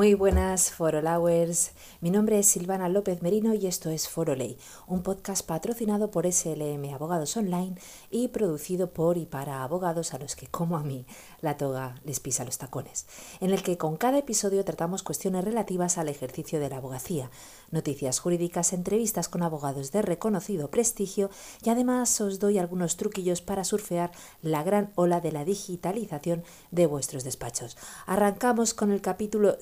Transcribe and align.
Muy 0.00 0.14
buenas 0.14 0.70
Forolowers. 0.70 1.72
Mi 2.00 2.10
nombre 2.10 2.38
es 2.38 2.46
Silvana 2.46 2.88
López 2.88 3.20
Merino 3.20 3.52
y 3.52 3.66
esto 3.66 3.90
es 3.90 4.08
Foroley, 4.08 4.56
un 4.86 5.02
podcast 5.02 5.44
patrocinado 5.44 6.10
por 6.10 6.24
SLM 6.24 6.94
Abogados 6.94 7.36
Online 7.36 7.74
y 8.10 8.28
producido 8.28 8.94
por 8.94 9.18
y 9.18 9.26
para 9.26 9.62
abogados 9.62 10.14
a 10.14 10.18
los 10.18 10.36
que, 10.36 10.46
como 10.46 10.78
a 10.78 10.82
mí, 10.82 11.04
la 11.42 11.58
toga 11.58 11.96
les 12.02 12.18
pisa 12.18 12.46
los 12.46 12.56
tacones, 12.56 13.04
en 13.40 13.50
el 13.50 13.62
que 13.62 13.76
con 13.76 13.98
cada 13.98 14.16
episodio 14.16 14.64
tratamos 14.64 15.02
cuestiones 15.02 15.44
relativas 15.44 15.98
al 15.98 16.08
ejercicio 16.08 16.60
de 16.60 16.70
la 16.70 16.78
abogacía, 16.78 17.30
noticias 17.70 18.20
jurídicas, 18.20 18.72
entrevistas 18.72 19.28
con 19.28 19.42
abogados 19.42 19.92
de 19.92 20.00
reconocido 20.00 20.70
prestigio 20.70 21.28
y 21.62 21.68
además 21.68 22.18
os 22.22 22.38
doy 22.38 22.56
algunos 22.56 22.96
truquillos 22.96 23.42
para 23.42 23.64
surfear 23.64 24.12
la 24.40 24.62
gran 24.62 24.92
ola 24.94 25.20
de 25.20 25.32
la 25.32 25.44
digitalización 25.44 26.42
de 26.70 26.86
vuestros 26.86 27.22
despachos. 27.22 27.76
Arrancamos 28.06 28.72
con 28.72 28.92
el 28.92 29.02
capítulo 29.02 29.58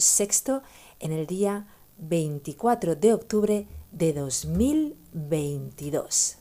en 1.01 1.13
el 1.13 1.27
día 1.27 1.67
24 1.97 2.97
de 2.97 3.15
octubre 3.15 3.67
de 3.93 4.13
2022. 4.13 6.37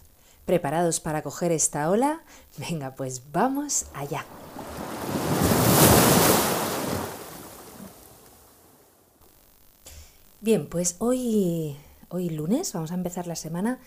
¿Preparados 0.45 0.99
para 0.99 1.21
coger 1.21 1.53
esta 1.53 1.89
ola? 1.89 2.21
Venga, 2.57 2.95
pues 2.95 3.31
vamos 3.31 3.85
allá. 3.93 4.25
Bien, 10.41 10.67
pues 10.67 10.97
hoy, 10.99 11.77
hoy 12.09 12.29
lunes 12.29 12.73
vamos 12.73 12.91
a 12.91 12.95
empezar 12.95 13.25
la 13.25 13.37
semana 13.37 13.79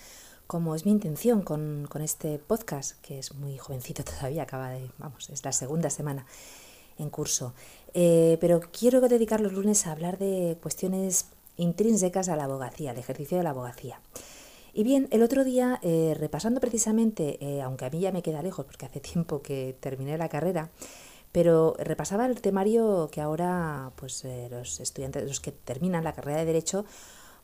como 0.46 0.74
es 0.74 0.86
mi 0.86 0.92
intención 0.92 1.42
con, 1.42 1.86
con, 1.90 2.00
este 2.00 2.38
podcast, 2.38 2.98
que 3.02 3.18
es 3.18 3.34
muy 3.34 3.58
jovencito 3.58 4.02
todavía, 4.02 4.44
acaba 4.44 4.70
de, 4.70 4.90
vamos, 4.98 5.28
es 5.28 5.44
la 5.44 5.52
segunda 5.52 5.90
semana 5.90 6.24
en 7.00 7.10
curso. 7.10 7.54
Eh, 7.94 8.38
pero 8.40 8.60
quiero 8.60 9.00
dedicar 9.00 9.40
los 9.40 9.52
lunes 9.52 9.86
a 9.86 9.92
hablar 9.92 10.18
de 10.18 10.56
cuestiones 10.62 11.26
intrínsecas 11.56 12.28
a 12.28 12.36
la 12.36 12.44
abogacía, 12.44 12.92
al 12.92 12.98
ejercicio 12.98 13.36
de 13.36 13.44
la 13.44 13.50
abogacía. 13.50 14.00
Y 14.72 14.84
bien, 14.84 15.08
el 15.10 15.22
otro 15.22 15.44
día, 15.44 15.80
eh, 15.82 16.14
repasando 16.18 16.60
precisamente, 16.60 17.38
eh, 17.44 17.62
aunque 17.62 17.84
a 17.84 17.90
mí 17.90 18.00
ya 18.00 18.12
me 18.12 18.22
queda 18.22 18.42
lejos 18.42 18.64
porque 18.66 18.86
hace 18.86 19.00
tiempo 19.00 19.42
que 19.42 19.76
terminé 19.80 20.16
la 20.18 20.28
carrera, 20.28 20.70
pero 21.32 21.76
repasaba 21.78 22.26
el 22.26 22.40
temario 22.40 23.08
que 23.12 23.20
ahora 23.20 23.92
pues, 23.96 24.24
eh, 24.24 24.48
los 24.50 24.80
estudiantes, 24.80 25.24
los 25.26 25.40
que 25.40 25.52
terminan 25.52 26.04
la 26.04 26.12
carrera 26.12 26.40
de 26.40 26.46
Derecho, 26.46 26.84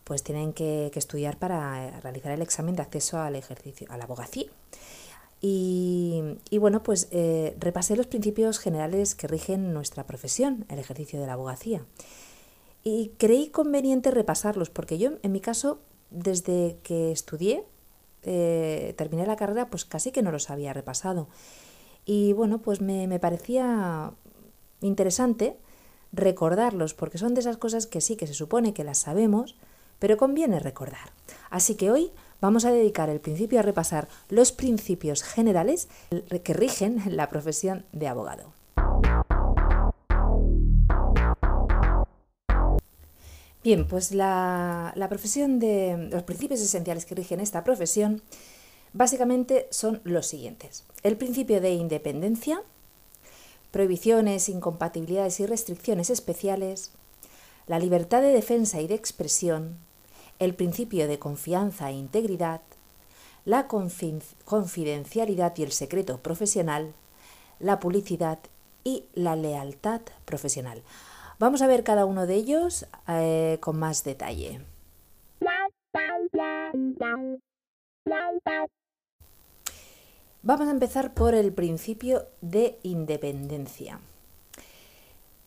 pues 0.05 0.23
tienen 0.23 0.53
que, 0.53 0.91
que 0.93 0.99
estudiar 0.99 1.37
para 1.37 2.01
realizar 2.01 2.33
el 2.33 2.43
examen 2.43 2.77
de 2.77 2.83
acceso 2.83 3.19
al 3.19 3.35
ejercicio, 3.35 3.89
a 3.91 3.97
la 3.97 4.05
abogacía. 4.05 4.47
Y, 5.41 6.23
y, 6.51 6.59
bueno, 6.59 6.83
pues 6.83 7.09
repasé 7.59 7.97
los 7.97 8.07
principios 8.07 8.59
generales 8.59 9.15
que 9.15 9.27
rigen 9.27 9.73
nuestra 9.73 10.07
profesión, 10.07 10.65
el 10.69 10.79
ejercicio 10.79 11.21
de 11.21 11.27
la 11.27 11.35
abogacía. 11.35 11.85
Y 12.83 13.13
creí 13.19 13.49
conveniente 13.49 14.13
repasarlos, 14.13 14.71
porque 14.71 14.97
yo, 14.97 15.15
en 15.23 15.33
mi 15.33 15.41
caso, 15.41 15.81
desde 16.11 16.79
que 16.83 17.11
estudié, 17.11 17.65
eh, 18.23 18.95
terminé 18.97 19.27
la 19.27 19.37
carrera, 19.37 19.71
pues 19.71 19.85
casi 19.85 20.13
que 20.13 20.23
no 20.23 20.31
los 20.31 20.51
había 20.51 20.73
repasado. 20.73 21.29
Y 22.05 22.33
bueno, 22.33 22.59
pues 22.63 22.81
me, 22.81 23.09
me 23.09 23.19
parecía 23.19 24.13
interesante 24.81 25.57
recordarlos, 26.13 26.95
porque 26.95 27.19
son 27.19 27.35
de 27.35 27.41
esas 27.41 27.57
cosas 27.57 27.87
que 27.87 28.01
sí, 28.01 28.17
que 28.17 28.27
se 28.27 28.35
supone 28.35 28.73
que 28.73 28.85
las 28.85 28.99
sabemos, 28.99 29.57
pero 29.99 30.17
conviene 30.17 30.61
recordar. 30.61 31.13
Así 31.51 31.75
que 31.75 31.91
hoy 31.91 32.13
vamos 32.41 32.65
a 32.65 32.73
dedicar 32.73 33.09
el 33.09 33.21
principio 33.21 33.61
a 33.61 33.63
repasar 33.63 34.09
los 34.29 34.53
principios 34.53 35.23
generales 35.23 35.89
que 36.43 36.53
rigen 36.53 37.03
la 37.07 37.29
profesión 37.29 37.85
de 37.93 38.09
abogado. 38.09 38.53
Bien, 43.67 43.85
pues 43.89 44.13
la, 44.13 44.95
profesión 45.09 45.59
de 45.59 46.09
los 46.13 46.23
principios 46.23 46.61
esenciales 46.61 47.05
que 47.05 47.17
rigen 47.17 47.41
esta 47.41 47.65
profesión 47.65 48.23
básicamente 48.93 49.67
son 49.71 50.01
los 50.05 50.29
siguientes. 50.29 50.85
El 51.03 51.17
principio 51.17 51.61
de 51.61 51.73
independencia, 51.73 52.63
prohibiciones, 53.73 54.49
incompatibilidades 54.49 55.41
y 55.41 55.47
restricciones 55.47 56.11
especiales, 56.11 56.93
la 57.67 57.81
libertad 57.81 58.23
de 58.23 58.29
defensa 58.29 58.81
y 58.81 58.87
de 58.87 58.95
expresión, 58.95 59.79
el 60.39 60.55
principio 60.55 61.09
de 61.09 61.19
confianza 61.19 61.91
e 61.91 61.95
integridad, 61.95 62.61
la 63.45 63.69
confidencialidad 63.69 65.57
y 65.57 65.63
el 65.63 65.73
secreto 65.73 66.19
profesional, 66.19 66.93
la 67.61 67.81
publicidad 67.81 68.39
y 68.85 69.05
la 69.15 69.37
lealtad 69.37 70.01
profesional. 70.25 70.83
Vamos 71.39 71.63
a 71.63 71.67
ver 71.67 71.85
cada 71.85 72.07
uno 72.07 72.27
de 72.27 72.35
ellos 72.35 72.87
eh, 73.09 73.59
con 73.61 73.79
más 73.79 74.05
detalle. 74.05 74.61
Vamos 80.43 80.69
a 80.69 80.71
empezar 80.71 81.13
por 81.13 81.35
el 81.35 81.53
principio 81.53 82.27
de 82.41 82.79
independencia. 82.83 83.99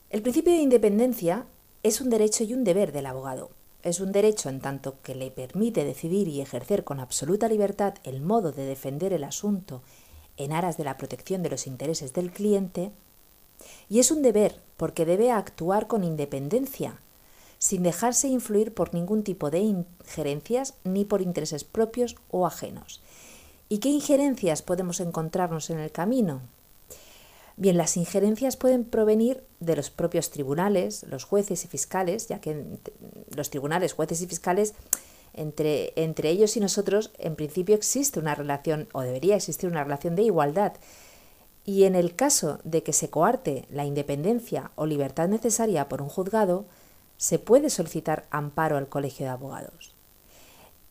El 0.10 0.22
principio 0.22 0.54
de 0.54 0.60
independencia 0.60 1.46
es 1.84 2.02
un 2.02 2.10
derecho 2.10 2.44
y 2.44 2.54
un 2.54 2.64
deber 2.64 2.92
del 2.92 3.06
abogado. 3.06 3.52
Es 3.82 4.02
un 4.02 4.12
derecho 4.12 4.50
en 4.50 4.60
tanto 4.60 4.96
que 5.04 5.16
le 5.16 5.32
permite 5.32 5.86
decidir 5.86 6.28
y 6.28 6.42
ejercer 6.42 6.84
con 6.84 7.00
absoluta 7.00 7.48
libertad 7.48 7.94
el 8.04 8.22
modo 8.22 8.52
de 8.52 8.66
defender 8.66 9.14
el 9.14 9.24
asunto 9.24 9.82
en 10.36 10.52
aras 10.52 10.78
de 10.78 10.84
la 10.84 10.98
protección 10.98 11.44
de 11.44 11.50
los 11.50 11.68
intereses 11.68 12.14
del 12.14 12.32
cliente, 12.32 12.92
y 13.90 14.00
es 14.00 14.12
un 14.12 14.22
deber 14.22 14.56
porque 14.78 15.06
debe 15.06 15.32
actuar 15.32 15.88
con 15.88 16.04
independencia, 16.04 17.00
sin 17.58 17.84
dejarse 17.84 18.30
influir 18.30 18.74
por 18.74 18.94
ningún 18.94 19.24
tipo 19.24 19.50
de 19.50 19.60
injerencias 19.60 20.76
ni 20.86 21.04
por 21.04 21.22
intereses 21.22 21.66
propios 21.66 22.16
o 22.32 22.48
ajenos. 22.48 23.02
¿Y 23.68 23.80
qué 23.80 23.90
injerencias 23.90 24.62
podemos 24.62 25.00
encontrarnos 25.02 25.70
en 25.70 25.80
el 25.80 25.92
camino? 25.92 26.42
Bien, 27.60 27.76
las 27.76 27.98
injerencias 27.98 28.56
pueden 28.56 28.86
provenir 28.86 29.44
de 29.60 29.76
los 29.76 29.90
propios 29.90 30.30
tribunales, 30.30 31.04
los 31.10 31.26
jueces 31.26 31.66
y 31.66 31.68
fiscales, 31.68 32.30
ya 32.30 32.40
que 32.40 32.64
los 33.36 33.50
tribunales, 33.50 33.92
jueces 33.92 34.22
y 34.22 34.28
fiscales, 34.28 34.76
entre, 35.34 35.92
entre 35.98 36.30
ellos 36.30 36.56
y 36.56 36.62
nosotros, 36.62 37.12
en 37.18 37.36
principio 37.36 37.76
existe 37.76 38.18
una 38.18 38.34
relación, 38.34 38.88
o 38.94 39.02
debería 39.02 39.36
existir 39.36 39.70
una 39.70 39.84
relación 39.84 40.16
de 40.16 40.24
igualdad, 40.24 40.72
y 41.66 41.84
en 41.84 41.96
el 41.96 42.16
caso 42.16 42.60
de 42.64 42.82
que 42.82 42.94
se 42.94 43.10
coarte 43.10 43.66
la 43.70 43.84
independencia 43.84 44.72
o 44.76 44.86
libertad 44.86 45.28
necesaria 45.28 45.90
por 45.90 46.02
un 46.02 46.08
juzgado, 46.08 46.66
se 47.18 47.40
puede 47.40 47.70
solicitar 47.70 48.26
amparo 48.32 48.78
al 48.78 48.88
Colegio 48.88 49.26
de 49.26 49.34
Abogados. 49.34 49.99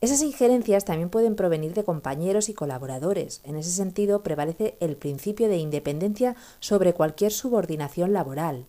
Esas 0.01 0.23
injerencias 0.23 0.85
también 0.85 1.11
pueden 1.11 1.35
provenir 1.35 1.75
de 1.75 1.83
compañeros 1.83 2.49
y 2.49 2.55
colaboradores. 2.55 3.41
En 3.43 3.57
ese 3.57 3.73
sentido, 3.73 4.23
prevalece 4.23 4.77
el 4.79 4.97
principio 4.97 5.49
de 5.49 5.57
independencia 5.57 6.37
sobre 6.61 6.95
cualquier 6.95 7.33
subordinación 7.33 8.13
laboral. 8.13 8.65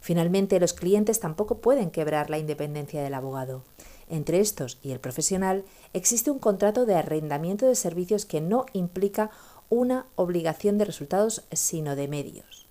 Finalmente, 0.00 0.58
los 0.58 0.72
clientes 0.72 1.20
tampoco 1.20 1.58
pueden 1.58 1.90
quebrar 1.90 2.30
la 2.30 2.38
independencia 2.38 3.02
del 3.02 3.12
abogado. 3.12 3.64
Entre 4.08 4.40
estos 4.40 4.78
y 4.82 4.92
el 4.92 5.00
profesional 5.00 5.64
existe 5.92 6.30
un 6.30 6.38
contrato 6.38 6.86
de 6.86 6.94
arrendamiento 6.94 7.66
de 7.66 7.74
servicios 7.74 8.24
que 8.24 8.40
no 8.40 8.64
implica 8.72 9.30
una 9.68 10.06
obligación 10.14 10.78
de 10.78 10.86
resultados, 10.86 11.44
sino 11.52 11.96
de 11.96 12.08
medios. 12.08 12.65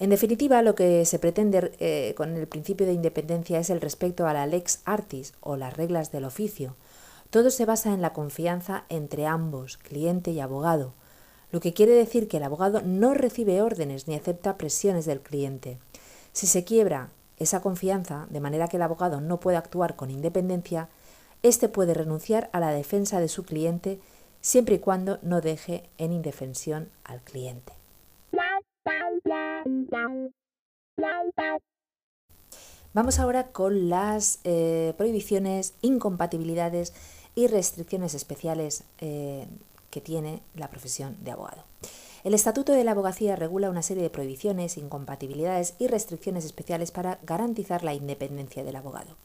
En 0.00 0.10
definitiva, 0.10 0.62
lo 0.62 0.76
que 0.76 1.04
se 1.04 1.18
pretende 1.18 1.72
eh, 1.80 2.14
con 2.16 2.36
el 2.36 2.46
principio 2.46 2.86
de 2.86 2.92
independencia 2.92 3.58
es 3.58 3.68
el 3.68 3.80
respeto 3.80 4.28
a 4.28 4.32
la 4.32 4.46
lex 4.46 4.80
artis 4.84 5.34
o 5.40 5.56
las 5.56 5.76
reglas 5.76 6.12
del 6.12 6.24
oficio. 6.24 6.76
Todo 7.30 7.50
se 7.50 7.64
basa 7.64 7.92
en 7.92 8.00
la 8.00 8.12
confianza 8.12 8.84
entre 8.88 9.26
ambos, 9.26 9.76
cliente 9.76 10.30
y 10.30 10.38
abogado, 10.38 10.94
lo 11.50 11.60
que 11.60 11.72
quiere 11.72 11.92
decir 11.92 12.28
que 12.28 12.36
el 12.36 12.44
abogado 12.44 12.80
no 12.82 13.12
recibe 13.14 13.60
órdenes 13.60 14.06
ni 14.06 14.14
acepta 14.14 14.56
presiones 14.56 15.04
del 15.04 15.20
cliente. 15.20 15.78
Si 16.32 16.46
se 16.46 16.62
quiebra 16.62 17.10
esa 17.38 17.60
confianza, 17.60 18.26
de 18.30 18.40
manera 18.40 18.68
que 18.68 18.76
el 18.76 18.82
abogado 18.82 19.20
no 19.20 19.40
puede 19.40 19.56
actuar 19.56 19.96
con 19.96 20.10
independencia, 20.10 20.88
éste 21.42 21.68
puede 21.68 21.94
renunciar 21.94 22.50
a 22.52 22.60
la 22.60 22.70
defensa 22.70 23.20
de 23.20 23.28
su 23.28 23.44
cliente 23.44 23.98
siempre 24.40 24.76
y 24.76 24.78
cuando 24.78 25.18
no 25.22 25.40
deje 25.40 25.88
en 25.98 26.12
indefensión 26.12 26.90
al 27.02 27.20
cliente. 27.22 27.77
Vamos 32.94 33.18
ahora 33.18 33.48
con 33.48 33.88
las 33.88 34.40
eh, 34.44 34.94
prohibiciones, 34.96 35.74
incompatibilidades 35.82 36.94
y 37.34 37.46
restricciones 37.46 38.14
especiales 38.14 38.84
eh, 38.98 39.46
que 39.90 40.00
tiene 40.00 40.42
la 40.54 40.68
profesión 40.68 41.16
de 41.22 41.30
abogado. 41.30 41.64
El 42.24 42.34
Estatuto 42.34 42.72
de 42.72 42.82
la 42.84 42.92
Abogacía 42.92 43.36
regula 43.36 43.70
una 43.70 43.82
serie 43.82 44.02
de 44.02 44.10
prohibiciones, 44.10 44.76
incompatibilidades 44.76 45.74
y 45.78 45.86
restricciones 45.86 46.44
especiales 46.44 46.90
para 46.90 47.18
garantizar 47.22 47.84
la 47.84 47.94
independencia 47.94 48.64
del 48.64 48.76
abogado. 48.76 49.16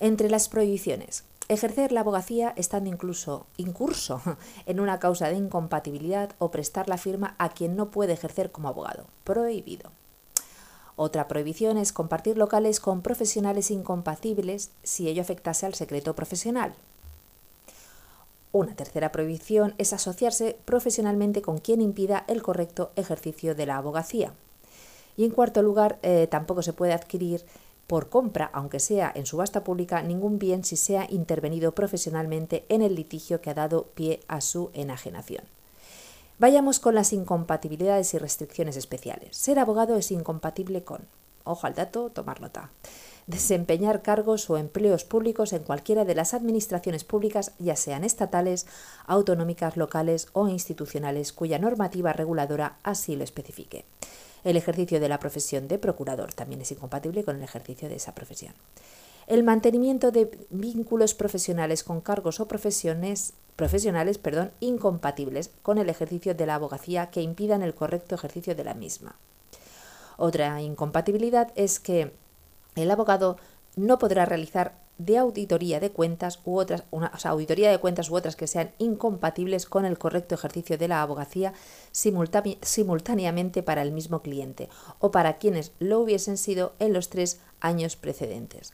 Entre 0.00 0.30
las 0.30 0.48
prohibiciones, 0.48 1.24
Ejercer 1.48 1.92
la 1.92 2.00
abogacía 2.00 2.52
estando 2.56 2.90
incluso 2.90 3.46
incurso 3.56 4.20
en 4.66 4.80
una 4.80 4.98
causa 4.98 5.28
de 5.28 5.36
incompatibilidad 5.36 6.30
o 6.38 6.50
prestar 6.50 6.88
la 6.88 6.98
firma 6.98 7.36
a 7.38 7.50
quien 7.50 7.76
no 7.76 7.90
puede 7.90 8.14
ejercer 8.14 8.50
como 8.50 8.68
abogado. 8.68 9.06
Prohibido. 9.22 9.90
Otra 10.96 11.28
prohibición 11.28 11.76
es 11.76 11.92
compartir 11.92 12.38
locales 12.38 12.80
con 12.80 13.02
profesionales 13.02 13.70
incompatibles 13.70 14.70
si 14.82 15.08
ello 15.08 15.22
afectase 15.22 15.66
al 15.66 15.74
secreto 15.74 16.14
profesional. 16.14 16.74
Una 18.50 18.74
tercera 18.74 19.12
prohibición 19.12 19.74
es 19.76 19.92
asociarse 19.92 20.56
profesionalmente 20.64 21.42
con 21.42 21.58
quien 21.58 21.82
impida 21.82 22.24
el 22.26 22.42
correcto 22.42 22.90
ejercicio 22.96 23.54
de 23.54 23.66
la 23.66 23.76
abogacía. 23.76 24.32
Y 25.18 25.24
en 25.24 25.30
cuarto 25.30 25.60
lugar, 25.60 25.98
eh, 26.02 26.26
tampoco 26.30 26.62
se 26.62 26.72
puede 26.72 26.94
adquirir 26.94 27.44
por 27.86 28.08
compra, 28.08 28.50
aunque 28.52 28.80
sea 28.80 29.12
en 29.14 29.26
subasta 29.26 29.62
pública, 29.64 30.02
ningún 30.02 30.38
bien 30.38 30.64
si 30.64 30.76
se 30.76 30.98
ha 30.98 31.06
intervenido 31.10 31.72
profesionalmente 31.72 32.64
en 32.68 32.82
el 32.82 32.94
litigio 32.94 33.40
que 33.40 33.50
ha 33.50 33.54
dado 33.54 33.84
pie 33.94 34.20
a 34.28 34.40
su 34.40 34.70
enajenación. 34.74 35.44
Vayamos 36.38 36.80
con 36.80 36.94
las 36.94 37.12
incompatibilidades 37.12 38.12
y 38.12 38.18
restricciones 38.18 38.76
especiales. 38.76 39.36
Ser 39.36 39.58
abogado 39.58 39.96
es 39.96 40.10
incompatible 40.10 40.84
con, 40.84 41.06
ojo 41.44 41.66
al 41.66 41.74
dato, 41.74 42.10
tomar 42.10 42.40
nota, 42.40 42.70
desempeñar 43.26 44.02
cargos 44.02 44.50
o 44.50 44.58
empleos 44.58 45.04
públicos 45.04 45.52
en 45.52 45.62
cualquiera 45.62 46.04
de 46.04 46.14
las 46.14 46.34
administraciones 46.34 47.04
públicas, 47.04 47.52
ya 47.58 47.74
sean 47.74 48.04
estatales, 48.04 48.66
autonómicas, 49.06 49.76
locales 49.76 50.28
o 50.32 50.48
institucionales, 50.48 51.32
cuya 51.32 51.58
normativa 51.58 52.12
reguladora 52.12 52.76
así 52.82 53.16
lo 53.16 53.24
especifique. 53.24 53.84
El 54.46 54.56
ejercicio 54.56 55.00
de 55.00 55.08
la 55.08 55.18
profesión 55.18 55.66
de 55.66 55.76
procurador 55.76 56.32
también 56.32 56.60
es 56.60 56.70
incompatible 56.70 57.24
con 57.24 57.34
el 57.34 57.42
ejercicio 57.42 57.88
de 57.88 57.96
esa 57.96 58.14
profesión. 58.14 58.54
El 59.26 59.42
mantenimiento 59.42 60.12
de 60.12 60.30
vínculos 60.50 61.14
profesionales 61.14 61.82
con 61.82 62.00
cargos 62.00 62.38
o 62.38 62.46
profesiones 62.46 63.32
profesionales 63.56 64.18
perdón, 64.18 64.52
incompatibles 64.60 65.50
con 65.62 65.78
el 65.78 65.88
ejercicio 65.88 66.36
de 66.36 66.46
la 66.46 66.54
abogacía 66.54 67.10
que 67.10 67.22
impidan 67.22 67.62
el 67.62 67.74
correcto 67.74 68.14
ejercicio 68.14 68.54
de 68.54 68.62
la 68.62 68.74
misma. 68.74 69.16
Otra 70.16 70.62
incompatibilidad 70.62 71.50
es 71.56 71.80
que 71.80 72.12
el 72.76 72.90
abogado 72.92 73.38
no 73.74 73.98
podrá 73.98 74.26
realizar 74.26 74.78
de 74.98 75.18
auditoría 75.18 75.80
de 75.80 75.90
cuentas 75.90 76.40
u 76.44 76.56
otras, 76.56 76.84
una, 76.90 77.12
auditoría 77.24 77.70
de 77.70 77.78
cuentas 77.78 78.10
u 78.10 78.16
otras 78.16 78.36
que 78.36 78.46
sean 78.46 78.72
incompatibles 78.78 79.66
con 79.66 79.84
el 79.84 79.98
correcto 79.98 80.34
ejercicio 80.34 80.78
de 80.78 80.88
la 80.88 81.02
abogacía 81.02 81.52
simultáneamente 81.92 83.62
para 83.62 83.82
el 83.82 83.92
mismo 83.92 84.22
cliente 84.22 84.68
o 84.98 85.10
para 85.10 85.38
quienes 85.38 85.72
lo 85.78 86.00
hubiesen 86.00 86.38
sido 86.38 86.72
en 86.78 86.92
los 86.92 87.08
tres 87.10 87.40
años 87.60 87.96
precedentes. 87.96 88.72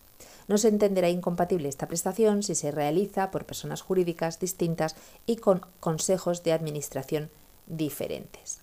No 0.48 0.58
se 0.58 0.69
entenderá 0.69 1.08
incompatible 1.08 1.69
esta 1.69 1.88
prestación 1.88 2.42
si 2.42 2.54
se 2.54 2.70
realiza 2.70 3.30
por 3.30 3.44
personas 3.44 3.80
jurídicas 3.80 4.40
distintas 4.40 4.96
y 5.26 5.36
con 5.36 5.62
consejos 5.80 6.42
de 6.42 6.52
administración 6.52 7.30
diferentes. 7.66 8.60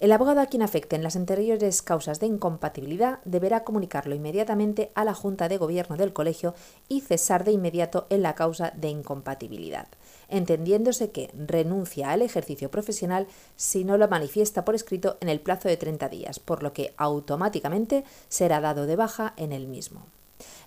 El 0.00 0.12
abogado 0.12 0.40
a 0.40 0.46
quien 0.46 0.62
afecten 0.62 1.02
las 1.02 1.14
anteriores 1.14 1.82
causas 1.82 2.20
de 2.20 2.26
incompatibilidad 2.26 3.18
deberá 3.26 3.64
comunicarlo 3.64 4.14
inmediatamente 4.14 4.90
a 4.94 5.04
la 5.04 5.12
Junta 5.12 5.46
de 5.46 5.58
Gobierno 5.58 5.98
del 5.98 6.14
colegio 6.14 6.54
y 6.88 7.02
cesar 7.02 7.44
de 7.44 7.52
inmediato 7.52 8.06
en 8.08 8.22
la 8.22 8.34
causa 8.34 8.72
de 8.74 8.88
incompatibilidad, 8.88 9.88
entendiéndose 10.30 11.10
que 11.10 11.30
renuncia 11.34 12.12
al 12.12 12.22
ejercicio 12.22 12.70
profesional 12.70 13.26
si 13.56 13.84
no 13.84 13.98
lo 13.98 14.08
manifiesta 14.08 14.64
por 14.64 14.74
escrito 14.74 15.18
en 15.20 15.28
el 15.28 15.40
plazo 15.40 15.68
de 15.68 15.76
30 15.76 16.08
días, 16.08 16.40
por 16.40 16.62
lo 16.62 16.72
que 16.72 16.94
automáticamente 16.96 18.04
será 18.30 18.62
dado 18.62 18.86
de 18.86 18.96
baja 18.96 19.34
en 19.36 19.52
el 19.52 19.68
mismo. 19.68 20.06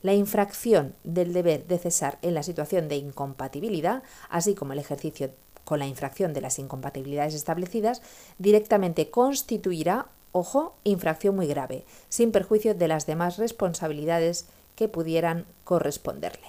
La 0.04 0.14
infracción 0.14 0.94
del 1.04 1.34
deber 1.34 1.66
de 1.66 1.80
cesar 1.80 2.20
en 2.22 2.36
la 2.36 2.44
situación 2.44 2.88
de 2.88 2.98
incompatibilidad, 2.98 4.04
así 4.30 4.54
como 4.54 4.74
el 4.74 4.80
ejercicio 4.80 5.32
con 5.66 5.80
la 5.80 5.88
infracción 5.88 6.34
de 6.34 6.42
las 6.42 6.60
incompatibilidades 6.60 7.34
establecidas, 7.34 8.02
directamente 8.38 9.10
constituirá, 9.10 10.08
ojo, 10.32 10.76
infracción 10.84 11.36
muy 11.36 11.48
grave, 11.48 11.86
sin 12.10 12.32
perjuicio 12.32 12.76
de 12.76 12.88
las 12.88 13.06
demás 13.06 13.38
responsabilidades 13.38 14.48
que 14.76 14.88
pudieran 14.88 15.46
corresponderle. 15.64 16.48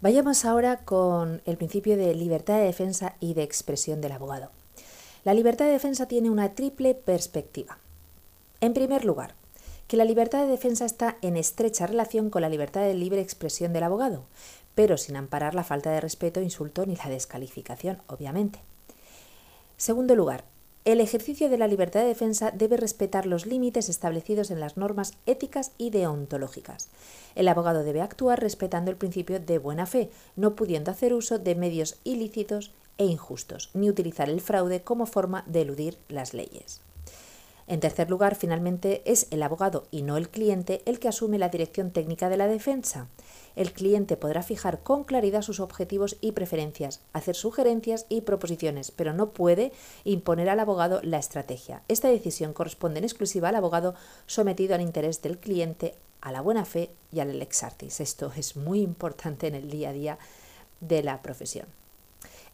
Vayamos 0.00 0.46
ahora 0.46 0.78
con 0.78 1.42
el 1.44 1.58
principio 1.58 1.96
de 1.98 2.14
libertad 2.14 2.56
de 2.56 2.64
defensa 2.64 3.16
y 3.20 3.34
de 3.34 3.42
expresión 3.42 4.00
del 4.00 4.12
abogado. 4.12 4.50
La 5.24 5.34
libertad 5.34 5.66
de 5.66 5.72
defensa 5.72 6.08
tiene 6.08 6.30
una 6.30 6.54
triple 6.54 6.94
perspectiva. 6.94 7.76
En 8.62 8.72
primer 8.72 9.04
lugar, 9.04 9.34
que 9.90 9.96
la 9.96 10.04
libertad 10.04 10.44
de 10.44 10.52
defensa 10.52 10.84
está 10.84 11.16
en 11.20 11.36
estrecha 11.36 11.84
relación 11.84 12.30
con 12.30 12.42
la 12.42 12.48
libertad 12.48 12.82
de 12.82 12.94
libre 12.94 13.20
expresión 13.20 13.72
del 13.72 13.82
abogado, 13.82 14.22
pero 14.76 14.96
sin 14.96 15.16
amparar 15.16 15.56
la 15.56 15.64
falta 15.64 15.90
de 15.90 16.00
respeto, 16.00 16.40
insulto 16.40 16.86
ni 16.86 16.94
la 16.94 17.08
descalificación, 17.08 17.98
obviamente. 18.06 18.60
Segundo 19.78 20.14
lugar, 20.14 20.44
el 20.84 21.00
ejercicio 21.00 21.48
de 21.48 21.58
la 21.58 21.66
libertad 21.66 22.02
de 22.02 22.06
defensa 22.06 22.52
debe 22.52 22.76
respetar 22.76 23.26
los 23.26 23.46
límites 23.46 23.88
establecidos 23.88 24.52
en 24.52 24.60
las 24.60 24.76
normas 24.76 25.14
éticas 25.26 25.72
y 25.76 25.90
deontológicas. 25.90 26.88
El 27.34 27.48
abogado 27.48 27.82
debe 27.82 28.00
actuar 28.00 28.40
respetando 28.40 28.92
el 28.92 28.96
principio 28.96 29.40
de 29.40 29.58
buena 29.58 29.86
fe, 29.86 30.08
no 30.36 30.54
pudiendo 30.54 30.92
hacer 30.92 31.14
uso 31.14 31.40
de 31.40 31.56
medios 31.56 31.98
ilícitos 32.04 32.70
e 32.96 33.06
injustos, 33.06 33.70
ni 33.74 33.90
utilizar 33.90 34.30
el 34.30 34.40
fraude 34.40 34.82
como 34.82 35.06
forma 35.06 35.42
de 35.48 35.62
eludir 35.62 35.98
las 36.08 36.32
leyes. 36.32 36.80
En 37.70 37.78
tercer 37.78 38.10
lugar, 38.10 38.34
finalmente, 38.34 39.00
es 39.04 39.28
el 39.30 39.44
abogado 39.44 39.86
y 39.92 40.02
no 40.02 40.16
el 40.16 40.28
cliente 40.28 40.82
el 40.86 40.98
que 40.98 41.06
asume 41.06 41.38
la 41.38 41.50
dirección 41.50 41.92
técnica 41.92 42.28
de 42.28 42.36
la 42.36 42.48
defensa. 42.48 43.06
El 43.54 43.72
cliente 43.72 44.16
podrá 44.16 44.42
fijar 44.42 44.82
con 44.82 45.04
claridad 45.04 45.42
sus 45.42 45.60
objetivos 45.60 46.16
y 46.20 46.32
preferencias, 46.32 47.00
hacer 47.12 47.36
sugerencias 47.36 48.06
y 48.08 48.22
proposiciones, 48.22 48.90
pero 48.90 49.12
no 49.12 49.30
puede 49.30 49.70
imponer 50.02 50.48
al 50.48 50.58
abogado 50.58 51.00
la 51.04 51.18
estrategia. 51.18 51.82
Esta 51.86 52.08
decisión 52.08 52.54
corresponde 52.54 52.98
en 52.98 53.04
exclusiva 53.04 53.50
al 53.50 53.54
abogado 53.54 53.94
sometido 54.26 54.74
al 54.74 54.80
interés 54.80 55.22
del 55.22 55.38
cliente, 55.38 55.94
a 56.22 56.32
la 56.32 56.40
buena 56.40 56.64
fe 56.64 56.90
y 57.12 57.20
al 57.20 57.38
lex 57.38 57.62
artis. 57.62 58.00
Esto 58.00 58.32
es 58.36 58.56
muy 58.56 58.80
importante 58.80 59.46
en 59.46 59.54
el 59.54 59.70
día 59.70 59.90
a 59.90 59.92
día 59.92 60.18
de 60.80 61.04
la 61.04 61.22
profesión. 61.22 61.66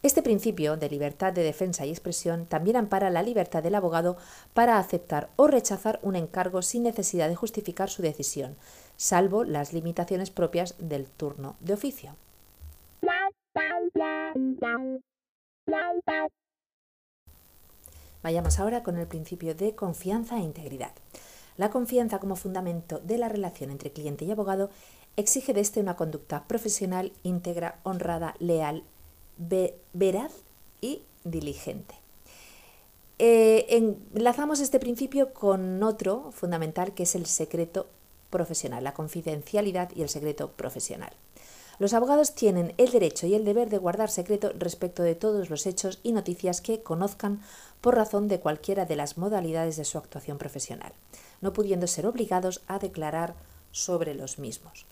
Este 0.03 0.21
principio 0.21 0.77
de 0.77 0.89
libertad 0.89 1.33
de 1.33 1.41
defensa 1.41 1.85
y 1.85 1.89
expresión 1.89 2.45
también 2.45 2.77
ampara 2.77 3.09
la 3.09 3.23
libertad 3.23 3.63
del 3.63 3.73
abogado 3.73 4.17
para 4.53 4.77
aceptar 4.77 5.29
o 5.37 5.47
rechazar 5.47 5.99
un 6.03 6.15
encargo 6.15 6.61
sin 6.61 6.83
necesidad 6.83 7.27
de 7.27 7.35
justificar 7.35 7.89
su 7.89 8.03
decisión, 8.03 8.55
salvo 8.95 9.43
las 9.43 9.73
limitaciones 9.73 10.29
propias 10.29 10.75
del 10.77 11.07
turno 11.07 11.55
de 11.61 11.73
oficio. 11.73 12.15
Vayamos 18.21 18.59
ahora 18.59 18.83
con 18.83 18.97
el 18.97 19.07
principio 19.07 19.55
de 19.55 19.73
confianza 19.73 20.37
e 20.37 20.41
integridad. 20.41 20.91
La 21.57 21.71
confianza 21.71 22.19
como 22.19 22.35
fundamento 22.35 22.99
de 22.99 23.17
la 23.17 23.29
relación 23.29 23.71
entre 23.71 23.91
cliente 23.91 24.25
y 24.25 24.31
abogado 24.31 24.69
exige 25.15 25.53
de 25.53 25.61
éste 25.61 25.79
una 25.79 25.95
conducta 25.95 26.43
profesional, 26.47 27.13
íntegra, 27.23 27.79
honrada, 27.81 28.35
leal 28.37 28.83
veraz 29.37 30.31
y 30.81 31.01
diligente. 31.23 31.95
Eh, 33.19 33.65
enlazamos 34.13 34.59
este 34.59 34.79
principio 34.79 35.33
con 35.33 35.81
otro 35.81 36.31
fundamental 36.31 36.93
que 36.93 37.03
es 37.03 37.15
el 37.15 37.25
secreto 37.25 37.87
profesional, 38.29 38.83
la 38.83 38.93
confidencialidad 38.93 39.89
y 39.95 40.03
el 40.03 40.09
secreto 40.09 40.51
profesional. 40.51 41.11
Los 41.79 41.93
abogados 41.93 42.33
tienen 42.33 42.73
el 42.77 42.91
derecho 42.91 43.27
y 43.27 43.35
el 43.35 43.45
deber 43.45 43.69
de 43.69 43.77
guardar 43.77 44.09
secreto 44.09 44.51
respecto 44.57 45.03
de 45.03 45.13
todos 45.13 45.49
los 45.49 45.67
hechos 45.67 45.99
y 46.01 46.11
noticias 46.11 46.59
que 46.59 46.81
conozcan 46.81 47.41
por 47.81 47.95
razón 47.95 48.27
de 48.27 48.39
cualquiera 48.39 48.85
de 48.85 48.95
las 48.95 49.17
modalidades 49.17 49.77
de 49.77 49.85
su 49.85 49.99
actuación 49.99 50.39
profesional, 50.39 50.93
no 51.41 51.53
pudiendo 51.53 51.85
ser 51.85 52.07
obligados 52.07 52.61
a 52.67 52.79
declarar 52.79 53.35
sobre 53.71 54.15
los 54.15 54.39
mismos. 54.39 54.87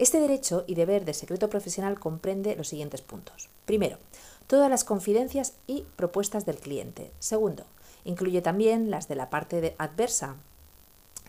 Este 0.00 0.18
derecho 0.18 0.64
y 0.66 0.76
deber 0.76 1.04
de 1.04 1.12
secreto 1.12 1.50
profesional 1.50 2.00
comprende 2.00 2.56
los 2.56 2.68
siguientes 2.68 3.02
puntos. 3.02 3.50
Primero, 3.66 3.98
todas 4.46 4.70
las 4.70 4.82
confidencias 4.82 5.52
y 5.66 5.84
propuestas 5.96 6.46
del 6.46 6.56
cliente. 6.56 7.10
Segundo, 7.18 7.66
incluye 8.06 8.40
también 8.40 8.90
las 8.90 9.08
de 9.08 9.16
la 9.16 9.28
parte 9.28 9.74
adversa. 9.76 10.36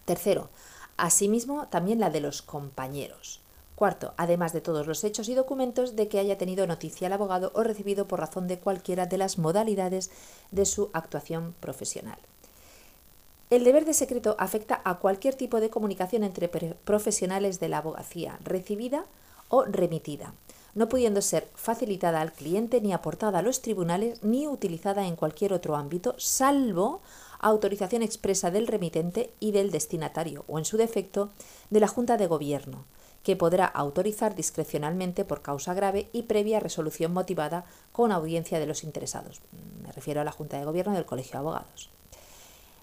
Tercero, 0.05 0.47
asimismo 0.95 1.67
también 1.67 1.99
la 1.99 2.11
de 2.11 2.21
los 2.21 2.41
compañeros. 2.41 3.41
Cuarto, 3.75 4.13
además 4.15 4.53
de 4.53 4.61
todos 4.61 4.87
los 4.87 5.03
hechos 5.03 5.27
y 5.27 5.33
documentos 5.33 5.97
de 5.97 6.07
que 6.07 6.19
haya 6.19 6.37
tenido 6.37 6.65
noticia 6.65 7.07
el 7.07 7.13
abogado 7.13 7.51
o 7.53 7.63
recibido 7.63 8.07
por 8.07 8.21
razón 8.21 8.47
de 8.47 8.59
cualquiera 8.59 9.05
de 9.05 9.17
las 9.17 9.37
modalidades 9.37 10.11
de 10.51 10.65
su 10.65 10.91
actuación 10.93 11.55
profesional. 11.59 12.19
El 13.51 13.65
deber 13.65 13.83
de 13.83 13.93
secreto 13.93 14.37
afecta 14.39 14.81
a 14.85 14.99
cualquier 14.99 15.35
tipo 15.35 15.59
de 15.59 15.69
comunicación 15.69 16.23
entre 16.23 16.47
profesionales 16.47 17.59
de 17.59 17.67
la 17.67 17.79
abogacía, 17.79 18.39
recibida 18.45 19.03
o 19.49 19.65
remitida, 19.65 20.33
no 20.73 20.87
pudiendo 20.87 21.21
ser 21.21 21.49
facilitada 21.53 22.21
al 22.21 22.31
cliente 22.31 22.79
ni 22.79 22.93
aportada 22.93 23.39
a 23.39 23.41
los 23.41 23.61
tribunales 23.61 24.23
ni 24.23 24.47
utilizada 24.47 25.05
en 25.05 25.17
cualquier 25.17 25.51
otro 25.51 25.75
ámbito, 25.75 26.15
salvo 26.17 27.01
autorización 27.41 28.03
expresa 28.03 28.51
del 28.51 28.67
remitente 28.67 29.33
y 29.41 29.51
del 29.51 29.69
destinatario, 29.69 30.45
o 30.47 30.57
en 30.57 30.63
su 30.63 30.77
defecto, 30.77 31.29
de 31.69 31.81
la 31.81 31.89
Junta 31.89 32.15
de 32.15 32.27
Gobierno, 32.27 32.85
que 33.21 33.35
podrá 33.35 33.65
autorizar 33.65 34.33
discrecionalmente 34.33 35.25
por 35.25 35.41
causa 35.41 35.73
grave 35.73 36.07
y 36.13 36.23
previa 36.23 36.61
resolución 36.61 37.11
motivada 37.11 37.65
con 37.91 38.13
audiencia 38.13 38.59
de 38.59 38.67
los 38.67 38.85
interesados. 38.85 39.41
Me 39.83 39.91
refiero 39.91 40.21
a 40.21 40.23
la 40.23 40.31
Junta 40.31 40.57
de 40.57 40.63
Gobierno 40.63 40.93
del 40.93 41.05
Colegio 41.05 41.33
de 41.33 41.37
Abogados. 41.39 41.89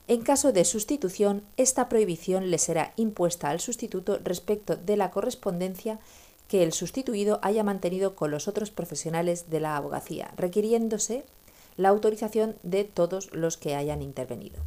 En 0.09 0.23
caso 0.23 0.53
de 0.53 0.65
sustitución, 0.65 1.43
esta 1.59 1.91
prohibición 1.91 2.51
le 2.51 2.57
será 2.57 2.95
impuesta 2.97 3.51
al 3.51 3.61
sustituto 3.61 4.19
respecto 4.25 4.75
de 4.75 4.97
la 4.97 5.11
correspondencia 5.11 5.99
que 6.49 6.63
el 6.63 6.73
sustituido 6.73 7.41
haya 7.43 7.63
mantenido 7.63 8.17
con 8.17 8.31
los 8.31 8.49
otros 8.49 8.71
profesionales 8.71 9.51
de 9.51 9.61
la 9.61 9.77
abogacía, 9.77 10.33
requiriéndose 10.39 11.27
la 11.77 11.91
autorización 11.91 12.57
de 12.63 12.85
todos 12.85 13.31
los 13.35 13.59
que 13.59 13.75
hayan 13.75 14.01
intervenido. 14.01 14.63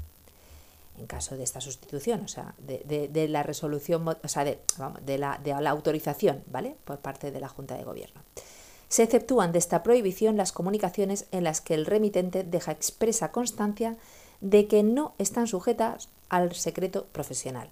En 0.99 1.07
caso 1.07 1.35
de 1.35 1.43
esta 1.43 1.59
sustitución, 1.59 2.21
o 2.21 2.27
sea, 2.27 2.53
de, 2.59 3.27
la 3.27 3.41
resolución, 3.41 4.07
o 4.07 4.27
sea, 4.27 4.43
de, 4.45 5.17
la, 5.17 5.39
de 5.43 5.59
la 5.59 5.69
autorización, 5.71 6.43
¿vale? 6.51 6.75
Por 6.85 6.99
parte 6.99 7.31
de 7.31 7.39
la 7.39 7.49
Junta 7.49 7.75
de 7.75 7.83
Gobierno. 7.83 8.21
Se 8.89 9.01
exceptúan 9.01 9.51
de 9.53 9.57
esta 9.57 9.81
prohibición 9.81 10.37
las 10.37 10.51
comunicaciones 10.51 11.25
en 11.31 11.45
las 11.45 11.61
que 11.61 11.73
el 11.73 11.87
remitente 11.87 12.43
deja 12.43 12.71
expresa 12.71 13.31
constancia 13.31 13.97
de 14.41 14.67
que 14.67 14.83
no 14.83 15.13
están 15.17 15.47
sujetas 15.47 16.09
al 16.29 16.53
secreto 16.53 17.05
profesional. 17.11 17.69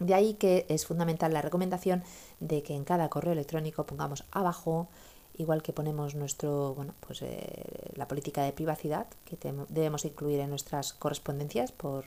De 0.00 0.14
ahí 0.14 0.34
que 0.34 0.66
es 0.68 0.86
fundamental 0.86 1.32
la 1.32 1.42
recomendación 1.42 2.02
de 2.40 2.62
que 2.62 2.74
en 2.74 2.84
cada 2.84 3.08
correo 3.08 3.32
electrónico 3.32 3.84
pongamos 3.86 4.24
abajo, 4.32 4.88
igual 5.36 5.62
que 5.62 5.72
ponemos 5.72 6.14
nuestro, 6.14 6.74
bueno, 6.74 6.94
pues, 7.00 7.22
eh, 7.22 7.92
la 7.94 8.08
política 8.08 8.42
de 8.42 8.52
privacidad 8.52 9.06
que 9.24 9.36
debemos 9.68 10.04
incluir 10.04 10.40
en 10.40 10.50
nuestras 10.50 10.92
correspondencias 10.92 11.72
por 11.72 12.04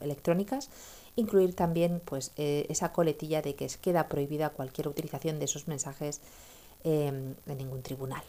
electrónicas, 0.00 0.68
incluir 1.16 1.54
también 1.54 2.00
pues, 2.04 2.32
eh, 2.36 2.66
esa 2.68 2.92
coletilla 2.92 3.42
de 3.42 3.54
que 3.54 3.68
queda 3.80 4.08
prohibida 4.08 4.50
cualquier 4.50 4.88
utilización 4.88 5.38
de 5.38 5.44
esos 5.44 5.68
mensajes 5.68 6.20
em, 6.84 7.34
en 7.46 7.58
ningún 7.58 7.82
tribunal. 7.82 8.24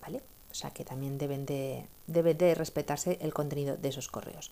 ¿Vale? 0.00 0.22
O 0.50 0.54
sea 0.54 0.70
que 0.70 0.84
también 0.84 1.18
deben 1.18 1.46
de, 1.46 1.86
de 2.06 2.54
respetarse 2.54 3.18
el 3.20 3.32
contenido 3.32 3.76
de 3.76 3.88
esos 3.88 4.08
correos. 4.08 4.50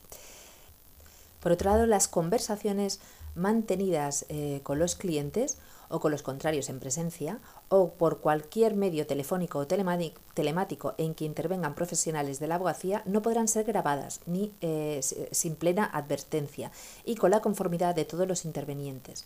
Por 1.40 1.52
otro 1.52 1.71
lado, 1.71 1.87
las 1.87 2.09
conversaciones 2.09 3.00
mantenidas 3.35 4.26
eh, 4.28 4.61
con 4.62 4.78
los 4.78 4.97
clientes 4.97 5.59
o 5.88 6.00
con 6.00 6.12
los 6.12 6.23
contrarios 6.23 6.69
en 6.69 6.81
presencia 6.81 7.38
o 7.69 7.93
por 7.93 8.21
cualquier 8.21 8.75
medio 8.75 9.07
telefónico 9.07 9.61
o 9.61 9.67
telemático 9.67 10.95
en 10.99 11.14
que 11.14 11.25
intervengan 11.25 11.75
profesionales 11.75 12.40
de 12.40 12.49
la 12.49 12.57
abogacía 12.57 13.02
no 13.07 13.23
podrán 13.23 13.49
ser 13.49 13.64
grabadas 13.64 14.21
ni 14.26 14.52
eh, 14.61 15.00
sin 15.31 15.57
plena 15.57 15.87
advertencia 15.87 16.71
y 17.05 17.17
con 17.17 17.31
la 17.31 17.40
conformidad 17.40 17.95
de 17.95 18.05
todos 18.05 18.28
los 18.28 18.45
intervenientes 18.45 19.25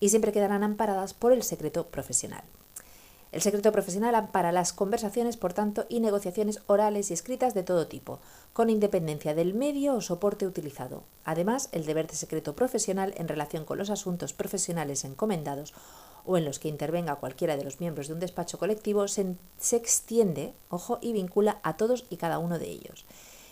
y 0.00 0.08
siempre 0.08 0.32
quedarán 0.32 0.62
amparadas 0.62 1.12
por 1.12 1.32
el 1.32 1.42
secreto 1.42 1.88
profesional. 1.88 2.44
El 3.30 3.42
secreto 3.42 3.72
profesional 3.72 4.14
ampara 4.14 4.52
las 4.52 4.72
conversaciones, 4.72 5.36
por 5.36 5.52
tanto, 5.52 5.84
y 5.90 6.00
negociaciones 6.00 6.62
orales 6.66 7.10
y 7.10 7.14
escritas 7.14 7.52
de 7.52 7.62
todo 7.62 7.86
tipo, 7.86 8.20
con 8.54 8.70
independencia 8.70 9.34
del 9.34 9.52
medio 9.52 9.94
o 9.94 10.00
soporte 10.00 10.46
utilizado. 10.46 11.02
Además, 11.24 11.68
el 11.72 11.84
deber 11.84 12.06
de 12.06 12.16
secreto 12.16 12.56
profesional 12.56 13.12
en 13.18 13.28
relación 13.28 13.66
con 13.66 13.76
los 13.76 13.90
asuntos 13.90 14.32
profesionales 14.32 15.04
encomendados 15.04 15.74
o 16.24 16.38
en 16.38 16.46
los 16.46 16.58
que 16.58 16.68
intervenga 16.68 17.16
cualquiera 17.16 17.58
de 17.58 17.64
los 17.64 17.80
miembros 17.80 18.08
de 18.08 18.14
un 18.14 18.20
despacho 18.20 18.58
colectivo 18.58 19.06
se, 19.08 19.36
extiende, 19.72 20.54
ojo, 20.70 20.98
y 21.02 21.12
vincula 21.12 21.58
a 21.62 21.76
todos 21.76 22.06
y 22.08 22.16
cada 22.16 22.38
uno 22.38 22.58
de 22.58 22.68
ellos. 22.68 23.04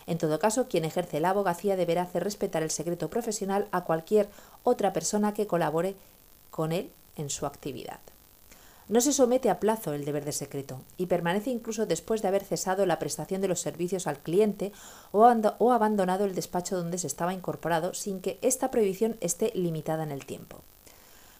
En 0.07 0.17
todo 0.17 0.39
caso, 0.39 0.67
quien 0.67 0.85
ejerce 0.85 1.19
la 1.19 1.31
abogacía 1.31 1.75
deberá 1.75 2.03
hacer 2.03 2.23
respetar 2.23 2.63
el 2.63 2.71
secreto 2.71 3.09
profesional 3.09 3.67
a 3.71 3.83
cualquier 3.83 4.29
otra 4.63 4.91
persona 4.91 5.33
que 5.33 5.47
colabore 5.47 5.95
con 6.49 6.71
él 6.71 6.89
en 7.15 7.29
su 7.29 7.45
actividad. 7.45 7.99
No 8.89 9.01
se 9.01 9.11
somete 9.11 9.49
a 9.49 9.59
plazo 9.59 9.93
el 9.93 10.05
deber 10.05 10.23
de 10.23 10.31
secreto 10.31 10.79
y 10.95 11.07
permanece 11.07 11.49
incluso 11.49 11.85
después 11.85 12.21
de 12.21 12.29
haber 12.29 12.45
cesado 12.45 12.85
la 12.85 12.99
prestación 12.99 13.41
de 13.41 13.49
los 13.49 13.59
servicios 13.59 14.07
al 14.07 14.19
cliente 14.19 14.71
o, 15.11 15.25
abandonado 15.25 16.23
el 16.23 16.33
despacho 16.33 16.77
donde 16.77 16.97
se 16.97 17.07
estaba 17.07 17.33
incorporado 17.33 17.93
sin 17.93 18.21
que 18.21 18.39
esta 18.41 18.71
prohibición 18.71 19.17
esté 19.19 19.51
limitada 19.55 20.03
en 20.03 20.11
el 20.11 20.25
tiempo. 20.25 20.61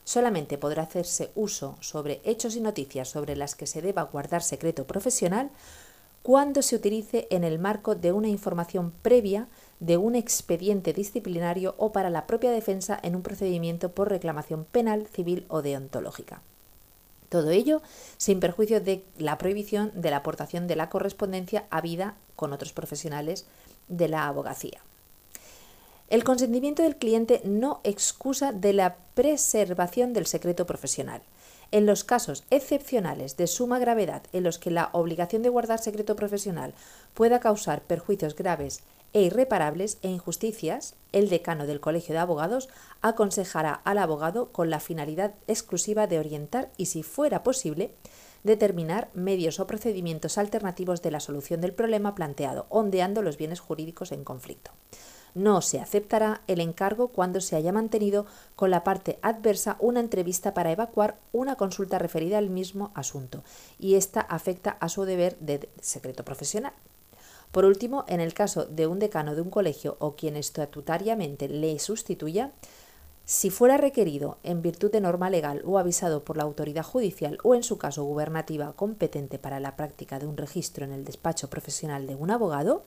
Solamente 0.04 0.58
podrá 0.58 0.84
hacerse 0.84 1.32
uso 1.36 1.78
sobre 1.80 2.20
hechos 2.26 2.58
y 2.58 2.60
noticias 2.60 3.08
sobre 3.08 3.38
las 3.38 3.56
que 3.56 3.68
se 3.68 3.82
deba 3.82 4.04
guardar 4.04 4.44
secreto 4.44 4.86
profesional 4.86 5.50
cuando 6.24 6.62
se 6.62 6.76
utilice 6.76 7.28
en 7.30 7.46
el 7.46 7.60
marco 7.60 7.96
de 7.96 8.12
una 8.12 8.28
información 8.28 8.92
previa 9.02 9.48
de 9.80 9.96
un 9.96 10.16
expediente 10.16 10.92
disciplinario 10.92 11.76
o 11.78 11.94
para 11.94 12.10
la 12.10 12.28
propia 12.28 12.52
defensa 12.52 13.00
en 13.02 13.16
un 13.16 13.22
procedimiento 13.22 13.94
por 13.94 14.10
reclamación 14.10 14.66
penal, 14.66 15.08
civil 15.08 15.46
o 15.48 15.62
deontológica. 15.62 16.42
Todo 17.30 17.52
ello 17.52 17.82
sin 18.18 18.40
perjuicio 18.40 18.80
de 18.82 19.04
la 19.18 19.38
prohibición 19.38 19.92
de 19.96 20.12
la 20.12 20.18
aportación 20.18 20.68
de 20.68 20.76
la 20.76 20.90
correspondencia 20.90 21.66
a 21.70 21.82
vida 21.82 22.16
con 22.36 22.54
otros 22.54 22.74
profesionales 22.74 23.46
de 23.88 24.08
la 24.08 24.28
abogacía. 24.28 24.82
El 26.10 26.24
consentimiento 26.24 26.84
del 26.84 26.96
cliente 26.96 27.42
no 27.44 27.82
excusa 27.84 28.54
de 28.54 28.72
la 28.72 28.96
preservación 29.14 30.14
del 30.14 30.26
secreto 30.26 30.66
profesional. 30.66 31.22
En 31.72 31.86
los 31.86 32.06
casos 32.06 32.46
excepcionales 32.50 33.36
de 33.36 33.48
suma 33.48 33.78
gravedad 33.78 34.24
en 34.32 34.44
los 34.44 34.58
que 34.58 34.72
la 34.72 34.90
obligación 34.94 35.42
de 35.42 35.50
guardar 35.50 35.80
secreto 35.80 36.16
profesional 36.16 36.74
pueda 37.14 37.42
causar 37.42 37.82
perjuicios 37.82 38.38
graves 38.38 38.84
e 39.18 39.24
irreparables 39.24 39.98
e 40.04 40.10
injusticias, 40.10 40.94
el 41.12 41.28
decano 41.28 41.66
del 41.66 41.80
Colegio 41.80 42.14
de 42.14 42.20
Abogados 42.20 42.70
aconsejará 43.02 43.74
al 43.74 43.98
abogado 43.98 44.52
con 44.52 44.70
la 44.70 44.80
finalidad 44.80 45.34
exclusiva 45.48 46.06
de 46.06 46.20
orientar 46.20 46.70
y, 46.78 46.86
si 46.86 47.02
fuera 47.02 47.42
posible, 47.42 47.96
determinar 48.44 49.10
medios 49.16 49.60
o 49.60 49.66
procedimientos 49.66 50.38
alternativos 50.38 51.02
de 51.02 51.10
la 51.10 51.20
solución 51.20 51.62
del 51.62 51.74
problema 51.74 52.14
planteado, 52.14 52.68
ondeando 52.70 53.24
los 53.24 53.38
bienes 53.38 53.60
jurídicos 53.60 54.12
en 54.12 54.24
conflicto. 54.24 54.70
No 55.34 55.64
se 55.64 55.80
aceptará 55.80 56.42
el 56.46 56.62
encargo 56.62 57.08
cuando 57.08 57.42
se 57.42 57.56
haya 57.56 57.72
mantenido 57.72 58.28
con 58.56 58.70
la 58.70 58.84
parte 58.84 59.18
adversa 59.24 59.78
una 59.80 60.00
entrevista 60.00 60.54
para 60.54 60.72
evacuar 60.72 61.18
una 61.32 61.56
consulta 61.56 61.98
referida 61.98 62.38
al 62.38 62.52
mismo 62.52 62.92
asunto, 62.94 63.44
y 63.80 63.96
esta 63.96 64.22
afecta 64.22 64.78
a 64.80 64.90
su 64.90 65.06
deber 65.06 65.40
de 65.40 65.70
secreto 65.82 66.24
profesional. 66.24 66.74
Por 67.52 67.66
último, 67.66 68.06
en 68.08 68.20
el 68.20 68.34
caso 68.34 68.66
de 68.66 68.88
un 68.88 69.00
decano 69.00 69.36
de 69.36 69.42
un 69.42 69.50
colegio 69.50 69.98
o 70.00 70.16
quien 70.16 70.36
estatutariamente 70.36 71.48
le 71.48 71.80
sustituya, 71.80 72.52
si 73.26 73.50
fuera 73.50 73.76
requerido 73.76 74.38
en 74.44 74.62
virtud 74.62 74.90
de 74.90 75.02
norma 75.02 75.30
legal 75.30 75.62
o 75.66 75.78
avisado 75.78 76.24
por 76.24 76.38
la 76.38 76.44
autoridad 76.44 76.84
judicial 76.84 77.38
o 77.44 77.56
en 77.56 77.64
su 77.64 77.78
caso 77.78 78.06
gubernativa 78.06 78.72
competente 78.74 79.38
para 79.38 79.60
la 79.60 79.76
práctica 79.76 80.18
de 80.18 80.28
un 80.28 80.38
registro 80.38 80.86
en 80.86 80.94
el 80.94 81.04
despacho 81.04 81.50
profesional 81.50 82.08
de 82.08 82.16
un 82.16 82.32
abogado, 82.32 82.86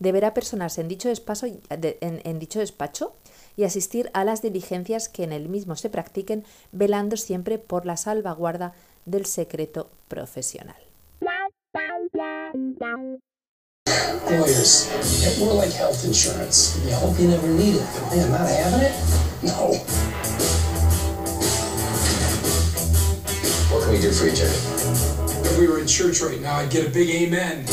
deberá 0.00 0.34
personarse 0.34 0.80
en 0.80 0.88
dicho, 0.88 1.08
despacho, 1.08 1.46
en 1.70 2.38
dicho 2.40 2.58
despacho 2.58 3.14
y 3.56 3.62
asistir 3.62 4.10
a 4.12 4.24
las 4.24 4.42
diligencias 4.42 5.08
que 5.08 5.22
en 5.22 5.32
el 5.32 5.48
mismo 5.48 5.76
se 5.76 5.88
practiquen, 5.88 6.44
velando 6.72 7.16
siempre 7.16 7.58
por 7.58 7.86
la 7.86 7.96
salvaguarda 7.96 8.74
del 9.04 9.24
secreto 9.24 9.88
profesional. 10.08 10.76
Lawyers, 14.26 14.90
we're 15.40 15.52
like 15.52 15.72
health 15.72 16.04
insurance. 16.04 16.76
You 16.84 16.94
hope 16.94 17.18
you 17.18 17.28
never 17.28 17.46
need 17.46 17.76
it, 17.76 17.86
but 17.94 18.16
man, 18.16 18.30
not 18.32 18.48
having 18.48 18.80
it? 18.82 18.92
No. 19.42 19.78
What 23.70 23.84
can 23.84 23.92
we 23.92 24.00
do 24.00 24.10
for 24.10 24.26
you, 24.26 24.34
Jay? 24.34 24.50
If 25.46 25.58
we 25.58 25.68
were 25.68 25.78
in 25.78 25.86
church 25.86 26.20
right 26.22 26.40
now, 26.40 26.56
I'd 26.56 26.70
get 26.70 26.88
a 26.88 26.90
big 26.90 27.08
amen. 27.08 27.66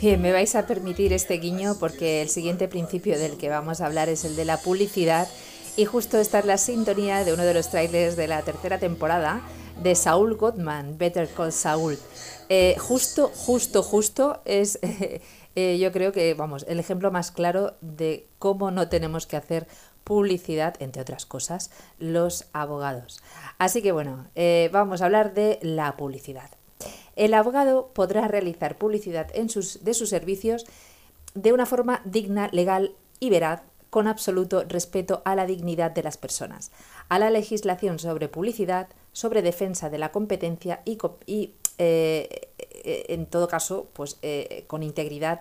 Bien, 0.00 0.22
me 0.22 0.32
vais 0.32 0.54
a 0.54 0.66
permitir 0.66 1.12
este 1.12 1.34
guiño 1.34 1.78
porque 1.78 2.22
el 2.22 2.30
siguiente 2.30 2.66
principio 2.68 3.18
del 3.18 3.36
que 3.36 3.50
vamos 3.50 3.80
a 3.80 3.86
hablar 3.86 4.08
es 4.08 4.24
el 4.24 4.36
de 4.36 4.46
la 4.46 4.56
publicidad 4.56 5.28
y 5.76 5.84
justo 5.84 6.18
esta 6.18 6.38
es 6.38 6.46
la 6.46 6.56
sintonía 6.56 7.24
de 7.24 7.34
uno 7.34 7.44
de 7.44 7.52
los 7.52 7.70
trailers 7.70 8.16
de 8.16 8.28
la 8.28 8.42
tercera 8.42 8.78
temporada 8.78 9.42
de 9.82 9.94
Saul 9.94 10.36
Gottman, 10.36 10.98
Better 10.98 11.28
Call 11.28 11.52
Saul. 11.52 11.98
Eh, 12.48 12.76
justo, 12.78 13.30
justo, 13.34 13.82
justo 13.82 14.40
es, 14.44 14.78
eh, 15.54 15.78
yo 15.78 15.92
creo 15.92 16.12
que, 16.12 16.34
vamos, 16.34 16.64
el 16.68 16.78
ejemplo 16.78 17.10
más 17.10 17.30
claro 17.30 17.74
de 17.80 18.26
cómo 18.38 18.70
no 18.70 18.88
tenemos 18.88 19.26
que 19.26 19.36
hacer 19.36 19.66
publicidad, 20.04 20.76
entre 20.80 21.02
otras 21.02 21.26
cosas, 21.26 21.70
los 21.98 22.46
abogados. 22.52 23.20
Así 23.58 23.82
que 23.82 23.90
bueno, 23.90 24.28
eh, 24.36 24.70
vamos 24.72 25.02
a 25.02 25.06
hablar 25.06 25.34
de 25.34 25.58
la 25.62 25.96
publicidad. 25.96 26.50
El 27.16 27.34
abogado 27.34 27.88
podrá 27.92 28.28
realizar 28.28 28.78
publicidad 28.78 29.28
en 29.34 29.48
sus, 29.48 29.82
de 29.82 29.94
sus 29.94 30.10
servicios 30.10 30.66
de 31.34 31.52
una 31.52 31.66
forma 31.66 32.02
digna, 32.04 32.48
legal 32.52 32.94
y 33.18 33.30
veraz, 33.30 33.62
con 33.90 34.08
absoluto 34.08 34.64
respeto 34.64 35.22
a 35.24 35.34
la 35.34 35.46
dignidad 35.46 35.90
de 35.90 36.02
las 36.02 36.18
personas, 36.18 36.70
a 37.08 37.18
la 37.18 37.30
legislación 37.30 37.98
sobre 37.98 38.28
publicidad, 38.28 38.88
sobre 39.16 39.40
defensa 39.40 39.88
de 39.88 39.96
la 39.96 40.12
competencia 40.12 40.82
y, 40.84 40.98
eh, 41.78 42.28
eh, 42.58 43.04
en 43.08 43.24
todo 43.24 43.48
caso, 43.48 43.88
pues 43.94 44.18
eh, 44.20 44.64
con 44.66 44.82
integridad 44.82 45.40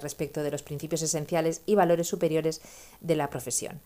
respecto 0.00 0.44
de 0.44 0.52
los 0.52 0.62
principios 0.62 1.02
esenciales 1.02 1.62
y 1.66 1.74
valores 1.74 2.06
superiores 2.06 2.62
de 3.00 3.16
la 3.16 3.28
profesión. 3.28 3.80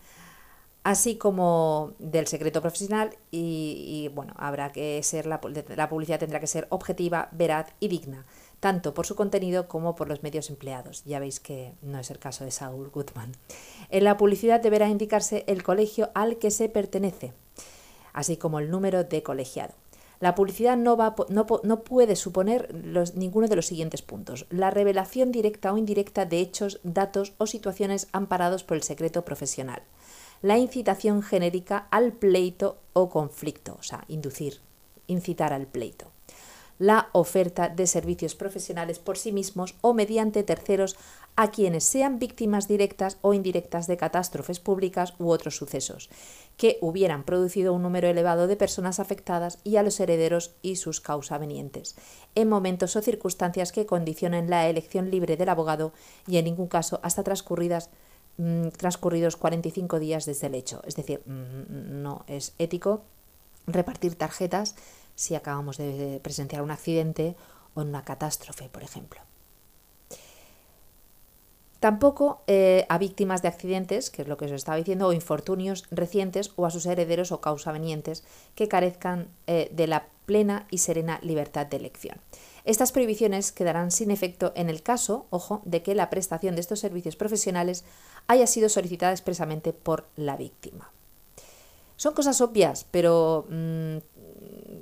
así 0.83 1.15
como 1.15 1.93
del 1.99 2.27
secreto 2.27 2.61
profesional 2.61 3.17
y, 3.31 4.09
bueno, 4.13 4.33
habrá 4.37 4.71
que 4.71 5.01
ser 5.03 5.25
la, 5.25 5.39
la 5.75 5.89
publicidad 5.89 6.19
tendrá 6.19 6.39
que 6.39 6.47
ser 6.47 6.67
objetiva, 6.69 7.29
veraz 7.31 7.67
y 7.79 7.87
digna, 7.87 8.25
tanto 8.59 8.93
por 8.93 9.05
su 9.05 9.15
contenido 9.15 9.67
como 9.67 9.95
por 9.95 10.07
los 10.07 10.23
medios 10.23 10.49
empleados. 10.49 11.03
Ya 11.05 11.19
veis 11.19 11.39
que 11.39 11.73
no 11.81 11.99
es 11.99 12.09
el 12.11 12.19
caso 12.19 12.45
de 12.45 12.51
Saul 12.51 12.89
Goodman. 12.89 13.31
En 13.89 14.03
la 14.03 14.17
publicidad 14.17 14.61
deberá 14.61 14.87
indicarse 14.87 15.43
el 15.47 15.63
colegio 15.63 16.09
al 16.13 16.37
que 16.37 16.51
se 16.51 16.69
pertenece, 16.69 17.33
así 18.13 18.37
como 18.37 18.59
el 18.59 18.69
número 18.69 19.03
de 19.03 19.23
colegiado. 19.23 19.73
La 20.19 20.35
publicidad 20.35 20.77
no, 20.77 20.97
va, 20.97 21.15
no, 21.29 21.47
no 21.63 21.83
puede 21.83 22.15
suponer 22.15 22.73
ninguno 23.15 23.47
de 23.47 23.55
los 23.55 23.65
siguientes 23.65 24.03
puntos. 24.03 24.45
La 24.49 24.69
revelación 24.69 25.31
directa 25.31 25.73
o 25.73 25.77
indirecta 25.77 26.25
de 26.25 26.39
hechos, 26.39 26.79
datos 26.83 27.33
o 27.39 27.47
situaciones 27.47 28.07
amparados 28.11 28.63
por 28.63 28.77
el 28.77 28.83
secreto 28.83 29.25
profesional 29.25 29.81
la 30.41 30.57
incitación 30.57 31.21
genérica 31.21 31.87
al 31.91 32.13
pleito 32.13 32.77
o 32.93 33.09
conflicto, 33.09 33.77
o 33.79 33.83
sea, 33.83 34.03
inducir, 34.07 34.59
incitar 35.07 35.53
al 35.53 35.67
pleito. 35.67 36.11
La 36.79 37.09
oferta 37.11 37.69
de 37.69 37.85
servicios 37.85 38.33
profesionales 38.33 38.97
por 38.97 39.17
sí 39.17 39.31
mismos 39.31 39.75
o 39.81 39.93
mediante 39.93 40.41
terceros 40.41 40.97
a 41.35 41.51
quienes 41.51 41.83
sean 41.83 42.17
víctimas 42.17 42.67
directas 42.67 43.17
o 43.21 43.35
indirectas 43.35 43.85
de 43.85 43.97
catástrofes 43.97 44.59
públicas 44.59 45.13
u 45.19 45.29
otros 45.29 45.55
sucesos, 45.55 46.09
que 46.61 46.77
hubieran 46.79 47.23
producido 47.23 47.73
un 47.73 47.81
número 47.81 48.07
elevado 48.07 48.45
de 48.45 48.55
personas 48.55 48.99
afectadas 48.99 49.57
y 49.63 49.77
a 49.77 49.83
los 49.83 49.99
herederos 49.99 50.53
y 50.61 50.75
sus 50.75 51.01
causavenientes, 51.01 51.95
en 52.35 52.49
momentos 52.49 52.95
o 52.95 53.01
circunstancias 53.01 53.71
que 53.71 53.87
condicionen 53.87 54.47
la 54.47 54.69
elección 54.69 55.09
libre 55.09 55.37
del 55.37 55.49
abogado 55.49 55.91
y 56.27 56.37
en 56.37 56.45
ningún 56.45 56.67
caso 56.67 56.99
hasta 57.01 57.23
transcurridas 57.23 57.89
Mm, 58.37 58.69
transcurridos 58.69 59.35
45 59.37 59.99
días 59.99 60.25
desde 60.25 60.47
el 60.47 60.55
hecho. 60.55 60.81
Es 60.85 60.95
decir, 60.95 61.21
mm, 61.25 62.01
no 62.01 62.23
es 62.27 62.53
ético 62.57 63.03
repartir 63.67 64.15
tarjetas 64.15 64.75
si 65.15 65.35
acabamos 65.35 65.77
de 65.77 66.19
presenciar 66.23 66.61
un 66.61 66.71
accidente 66.71 67.35
o 67.75 67.81
una 67.81 68.03
catástrofe, 68.03 68.69
por 68.69 68.83
ejemplo. 68.83 69.21
Tampoco 71.81 72.43
eh, 72.45 72.85
a 72.89 72.99
víctimas 72.99 73.41
de 73.41 73.47
accidentes, 73.47 74.11
que 74.11 74.21
es 74.21 74.27
lo 74.27 74.37
que 74.37 74.45
os 74.45 74.51
estaba 74.51 74.77
diciendo, 74.77 75.07
o 75.07 75.13
infortunios 75.13 75.85
recientes 75.89 76.51
o 76.55 76.67
a 76.67 76.69
sus 76.69 76.85
herederos 76.85 77.31
o 77.31 77.41
causavenientes 77.41 78.23
que 78.53 78.67
carezcan 78.67 79.29
eh, 79.47 79.67
de 79.73 79.87
la 79.87 80.05
plena 80.27 80.67
y 80.69 80.77
serena 80.77 81.17
libertad 81.23 81.65
de 81.65 81.77
elección. 81.77 82.21
Estas 82.65 82.91
prohibiciones 82.91 83.51
quedarán 83.51 83.89
sin 83.89 84.11
efecto 84.11 84.53
en 84.55 84.69
el 84.69 84.83
caso, 84.83 85.25
ojo, 85.31 85.63
de 85.65 85.81
que 85.81 85.95
la 85.95 86.11
prestación 86.11 86.53
de 86.53 86.61
estos 86.61 86.79
servicios 86.79 87.15
profesionales 87.15 87.83
haya 88.27 88.45
sido 88.45 88.69
solicitada 88.69 89.11
expresamente 89.11 89.73
por 89.73 90.05
la 90.15 90.37
víctima. 90.37 90.91
Son 91.95 92.13
cosas 92.13 92.41
obvias, 92.41 92.85
pero 92.91 93.47
mm, 93.49 93.97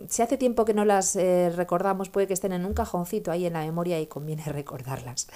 si 0.10 0.22
hace 0.22 0.36
tiempo 0.36 0.66
que 0.66 0.74
no 0.74 0.84
las 0.84 1.16
eh, 1.16 1.50
recordamos, 1.56 2.10
puede 2.10 2.28
que 2.28 2.34
estén 2.34 2.52
en 2.52 2.66
un 2.66 2.74
cajoncito 2.74 3.32
ahí 3.32 3.46
en 3.46 3.54
la 3.54 3.62
memoria 3.62 4.02
y 4.02 4.08
conviene 4.08 4.44
recordarlas. 4.48 5.28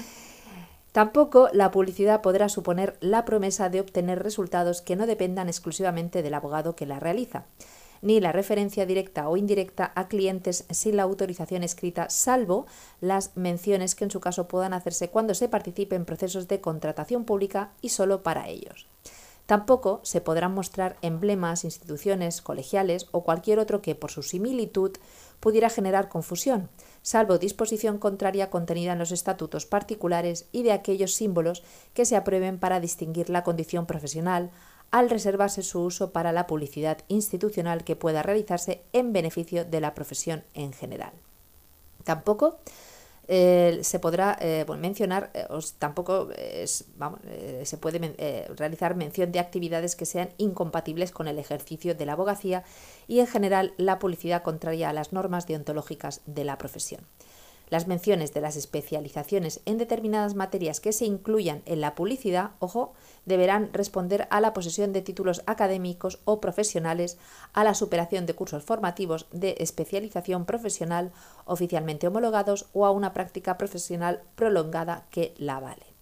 Tampoco 0.93 1.49
la 1.53 1.71
publicidad 1.71 2.21
podrá 2.21 2.49
suponer 2.49 2.97
la 3.01 3.25
promesa 3.25 3.67
de 3.69 3.81
obtener 3.81 4.21
resultados 4.21 4.83
que 4.83 4.95
no 4.95 5.07
dependan 5.07 5.47
exclusivamente 5.47 6.21
del 6.21 6.35
abogado 6.35 6.75
que 6.75 6.85
la 6.85 6.99
realiza, 6.99 7.45
ni 8.03 8.19
la 8.19 8.31
referencia 8.31 8.85
directa 8.85 9.27
o 9.27 9.35
indirecta 9.35 9.91
a 9.95 10.07
clientes 10.07 10.65
sin 10.69 10.97
la 10.97 11.03
autorización 11.03 11.63
escrita, 11.63 12.11
salvo 12.11 12.67
las 13.01 13.35
menciones 13.35 13.95
que 13.95 14.03
en 14.03 14.11
su 14.11 14.19
caso 14.19 14.47
puedan 14.47 14.71
hacerse 14.71 15.09
cuando 15.09 15.33
se 15.33 15.49
participe 15.49 15.95
en 15.95 16.05
procesos 16.05 16.47
de 16.47 16.61
contratación 16.61 17.25
pública 17.25 17.71
y 17.81 17.89
solo 17.89 18.21
para 18.21 18.47
ellos. 18.47 18.85
Tampoco 19.47 19.99
se 20.03 20.21
podrán 20.21 20.53
mostrar 20.53 20.97
emblemas, 21.01 21.63
instituciones, 21.63 22.41
colegiales 22.41 23.07
o 23.11 23.23
cualquier 23.23 23.57
otro 23.57 23.81
que, 23.81 23.95
por 23.95 24.11
su 24.11 24.21
similitud, 24.21 24.91
pudiera 25.39 25.69
generar 25.69 26.07
confusión, 26.07 26.69
salvo 27.03 27.37
disposición 27.37 27.99
contraria 27.99 28.49
contenida 28.49 28.93
en 28.93 28.99
los 28.99 29.11
estatutos 29.11 29.67
particulares 29.67 30.47
y 30.51 30.63
de 30.63 30.71
aquellos 30.71 31.13
símbolos 31.13 31.61
que 31.93 32.05
se 32.05 32.15
aprueben 32.15 32.57
para 32.57 32.79
distinguir 32.79 33.29
la 33.29 33.43
condición 33.43 33.85
profesional, 33.85 34.49
al 34.89 35.09
reservarse 35.09 35.61
su 35.61 35.81
uso 35.81 36.11
para 36.11 36.31
la 36.31 36.47
publicidad 36.47 36.99
institucional 37.07 37.83
que 37.83 37.95
pueda 37.95 38.23
realizarse 38.23 38.81
en 38.93 39.13
beneficio 39.13 39.65
de 39.65 39.81
la 39.81 39.93
profesión 39.93 40.43
en 40.53 40.73
general. 40.73 41.13
Tampoco 42.03 42.59
eh, 43.27 43.79
se 43.83 43.99
podrá 43.99 44.37
eh, 44.41 44.65
mencionar, 44.77 45.31
eh, 45.33 45.47
tampoco 45.79 46.29
se 46.65 47.77
puede 47.77 48.47
realizar 48.55 48.95
mención 48.95 49.31
de 49.31 49.39
actividades 49.39 49.95
que 49.95 50.05
sean 50.05 50.29
incompatibles 50.37 51.11
con 51.11 51.27
el 51.27 51.39
ejercicio 51.39 51.95
de 51.95 52.05
la 52.05 52.13
abogacía 52.13 52.63
y 53.07 53.19
en 53.19 53.27
general 53.27 53.73
la 53.77 53.99
publicidad 53.99 54.43
contraria 54.43 54.89
a 54.89 54.93
las 54.93 55.13
normas 55.13 55.47
deontológicas 55.47 56.21
de 56.25 56.43
la 56.43 56.57
profesión. 56.57 57.01
Las 57.73 57.87
menciones 57.87 58.35
de 58.35 58.41
las 58.41 58.55
especializaciones 58.55 59.61
en 59.65 59.79
determinadas 59.79 60.35
materias 60.35 60.79
que 60.79 60.93
se 60.93 61.05
incluyan 61.05 61.63
en 61.65 61.81
la 61.81 61.95
publicidad, 61.95 62.51
ojo, 62.59 62.93
deberán 63.25 63.73
responder 63.73 64.27
a 64.29 64.41
la 64.41 64.53
posesión 64.53 64.93
de 64.93 65.01
títulos 65.01 65.41
académicos 65.47 66.19
o 66.23 66.39
profesionales, 66.39 67.17
a 67.51 67.63
la 67.63 67.73
superación 67.73 68.27
de 68.27 68.35
cursos 68.35 68.63
formativos 68.63 69.25
de 69.31 69.55
especialización 69.57 70.45
profesional 70.45 71.13
oficialmente 71.45 72.07
homologados 72.07 72.67
o 72.73 72.85
a 72.85 72.91
una 72.91 73.11
práctica 73.11 73.57
profesional 73.57 74.21
prolongada 74.35 75.07
que 75.09 75.33
la 75.39 75.59
vale. 75.59 75.92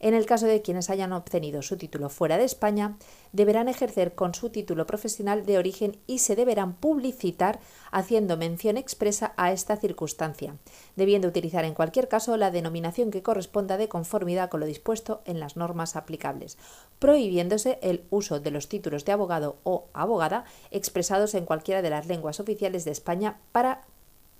En 0.00 0.14
el 0.14 0.26
caso 0.26 0.46
de 0.46 0.62
quienes 0.62 0.90
hayan 0.90 1.12
obtenido 1.12 1.62
su 1.62 1.76
título 1.76 2.08
fuera 2.08 2.38
de 2.38 2.44
España, 2.44 2.96
deberán 3.32 3.68
ejercer 3.68 4.14
con 4.14 4.34
su 4.34 4.50
título 4.50 4.86
profesional 4.86 5.46
de 5.46 5.58
origen 5.58 5.98
y 6.06 6.18
se 6.18 6.36
deberán 6.36 6.74
publicitar 6.74 7.60
haciendo 7.90 8.36
mención 8.36 8.76
expresa 8.76 9.32
a 9.36 9.52
esta 9.52 9.76
circunstancia, 9.76 10.56
debiendo 10.96 11.28
utilizar 11.28 11.64
en 11.64 11.74
cualquier 11.74 12.08
caso 12.08 12.36
la 12.36 12.50
denominación 12.50 13.10
que 13.10 13.22
corresponda 13.22 13.76
de 13.76 13.88
conformidad 13.88 14.50
con 14.50 14.60
lo 14.60 14.66
dispuesto 14.66 15.22
en 15.24 15.40
las 15.40 15.56
normas 15.56 15.96
aplicables, 15.96 16.58
prohibiéndose 16.98 17.78
el 17.82 18.04
uso 18.10 18.40
de 18.40 18.50
los 18.50 18.68
títulos 18.68 19.04
de 19.04 19.12
abogado 19.12 19.56
o 19.64 19.86
abogada 19.92 20.44
expresados 20.70 21.34
en 21.34 21.46
cualquiera 21.46 21.82
de 21.82 21.90
las 21.90 22.06
lenguas 22.06 22.40
oficiales 22.40 22.84
de 22.84 22.90
España 22.90 23.38
para 23.52 23.82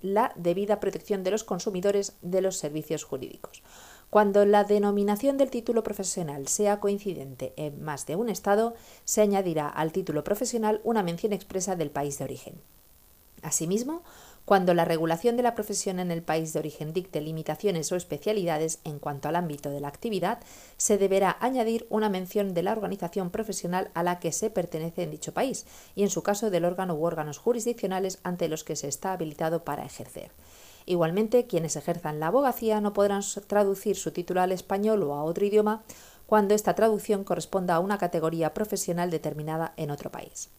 la 0.01 0.31
debida 0.35 0.79
protección 0.79 1.23
de 1.23 1.31
los 1.31 1.43
consumidores 1.43 2.17
de 2.21 2.41
los 2.41 2.57
servicios 2.57 3.03
jurídicos. 3.03 3.63
Cuando 4.09 4.45
la 4.45 4.63
denominación 4.63 5.37
del 5.37 5.49
título 5.49 5.83
profesional 5.83 6.47
sea 6.47 6.79
coincidente 6.79 7.53
en 7.57 7.83
más 7.83 8.05
de 8.05 8.15
un 8.15 8.29
Estado, 8.29 8.73
se 9.03 9.21
añadirá 9.21 9.67
al 9.67 9.91
título 9.91 10.23
profesional 10.23 10.79
una 10.85 11.03
mención 11.03 11.33
expresa 11.33 11.75
del 11.75 11.91
país 11.91 12.17
de 12.17 12.23
origen. 12.23 12.55
Asimismo, 13.41 14.03
cuando 14.45 14.73
la 14.73 14.85
regulación 14.85 15.35
de 15.35 15.43
la 15.43 15.55
profesión 15.55 15.99
en 15.99 16.09
el 16.09 16.23
país 16.23 16.53
de 16.53 16.59
origen 16.59 16.93
dicte 16.93 17.19
limitaciones 17.19 17.91
o 17.91 17.97
especialidades 17.97 18.79
en 18.85 18.97
cuanto 18.97 19.27
al 19.27 19.35
ámbito 19.35 19.69
de 19.69 19.81
la 19.81 19.89
actividad, 19.89 20.39
se 20.77 20.97
deberá 20.97 21.35
añadir 21.41 21.85
una 21.89 22.07
mención 22.07 22.53
de 22.53 22.63
la 22.63 22.71
organización 22.71 23.29
profesional 23.29 23.91
a 23.93 24.03
la 24.03 24.21
que 24.21 24.31
se 24.31 24.49
pertenece 24.49 25.03
en 25.03 25.11
dicho 25.11 25.33
país 25.33 25.65
y, 25.95 26.03
en 26.03 26.09
su 26.09 26.23
caso, 26.23 26.49
del 26.49 26.63
órgano 26.63 26.95
u 26.95 27.05
órganos 27.05 27.39
jurisdiccionales 27.39 28.19
ante 28.23 28.47
los 28.47 28.63
que 28.63 28.77
se 28.77 28.87
está 28.87 29.11
habilitado 29.11 29.65
para 29.65 29.85
ejercer. 29.85 30.31
Igualmente, 30.87 31.47
quienes 31.47 31.75
ejerzan 31.75 32.21
la 32.21 32.27
abogacía 32.27 32.79
no 32.79 32.93
podrán 32.93 33.21
traducir 33.45 33.97
su 33.97 34.11
título 34.11 34.41
al 34.41 34.53
español 34.53 35.03
o 35.03 35.13
a 35.15 35.23
otro 35.23 35.45
idioma 35.45 35.83
cuando 36.27 36.55
esta 36.55 36.75
traducción 36.75 37.25
corresponda 37.25 37.75
a 37.75 37.81
una 37.81 37.97
categoría 37.97 38.53
profesional 38.53 39.11
determinada 39.11 39.73
en 39.75 39.91
otro 39.91 40.11
país. 40.11 40.49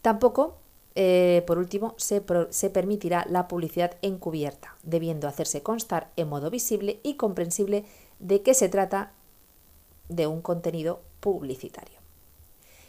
Tampoco, 0.00 0.58
eh, 0.94 1.42
por 1.48 1.58
último, 1.58 1.94
se, 1.96 2.22
se 2.50 2.70
permitirá 2.70 3.26
la 3.28 3.48
publicidad 3.48 3.96
encubierta, 4.00 4.76
debiendo 4.84 5.26
hacerse 5.26 5.60
constar 5.60 6.12
en 6.14 6.28
modo 6.28 6.48
visible 6.48 7.00
y 7.02 7.14
comprensible 7.14 7.84
de 8.20 8.42
qué 8.42 8.54
se 8.54 8.68
trata 8.68 9.10
de 10.08 10.28
un 10.28 10.40
contenido 10.40 11.00
publicitario. 11.18 11.98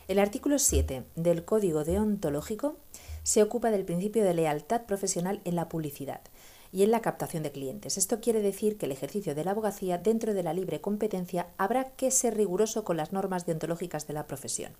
El 0.08 0.20
artículo 0.20 0.60
7 0.60 1.04
del 1.16 1.46
Código 1.46 1.84
Deontológico 1.84 2.76
se 3.24 3.44
ocupa 3.44 3.72
del 3.72 3.86
principio 3.86 4.24
de 4.24 4.34
lealtad 4.34 4.84
profesional 4.84 5.42
en 5.46 5.56
la 5.56 5.70
publicidad 5.70 6.22
y 6.72 6.84
en 6.84 6.92
la 6.92 7.02
captación 7.02 7.44
de 7.44 7.52
clientes. 7.52 7.98
Esto 7.98 8.22
quiere 8.22 8.42
decir 8.42 8.78
que 8.78 8.86
el 8.86 8.92
ejercicio 8.92 9.36
de 9.36 9.44
la 9.44 9.52
abogacía 9.52 9.98
dentro 9.98 10.34
de 10.34 10.44
la 10.44 10.54
libre 10.54 10.82
competencia 10.82 11.48
habrá 11.58 11.92
que 11.92 12.12
ser 12.12 12.36
riguroso 12.36 12.84
con 12.84 12.98
las 12.98 13.12
normas 13.12 13.46
deontológicas 13.46 14.08
de 14.08 14.14
la 14.14 14.28
profesión. 14.28 14.74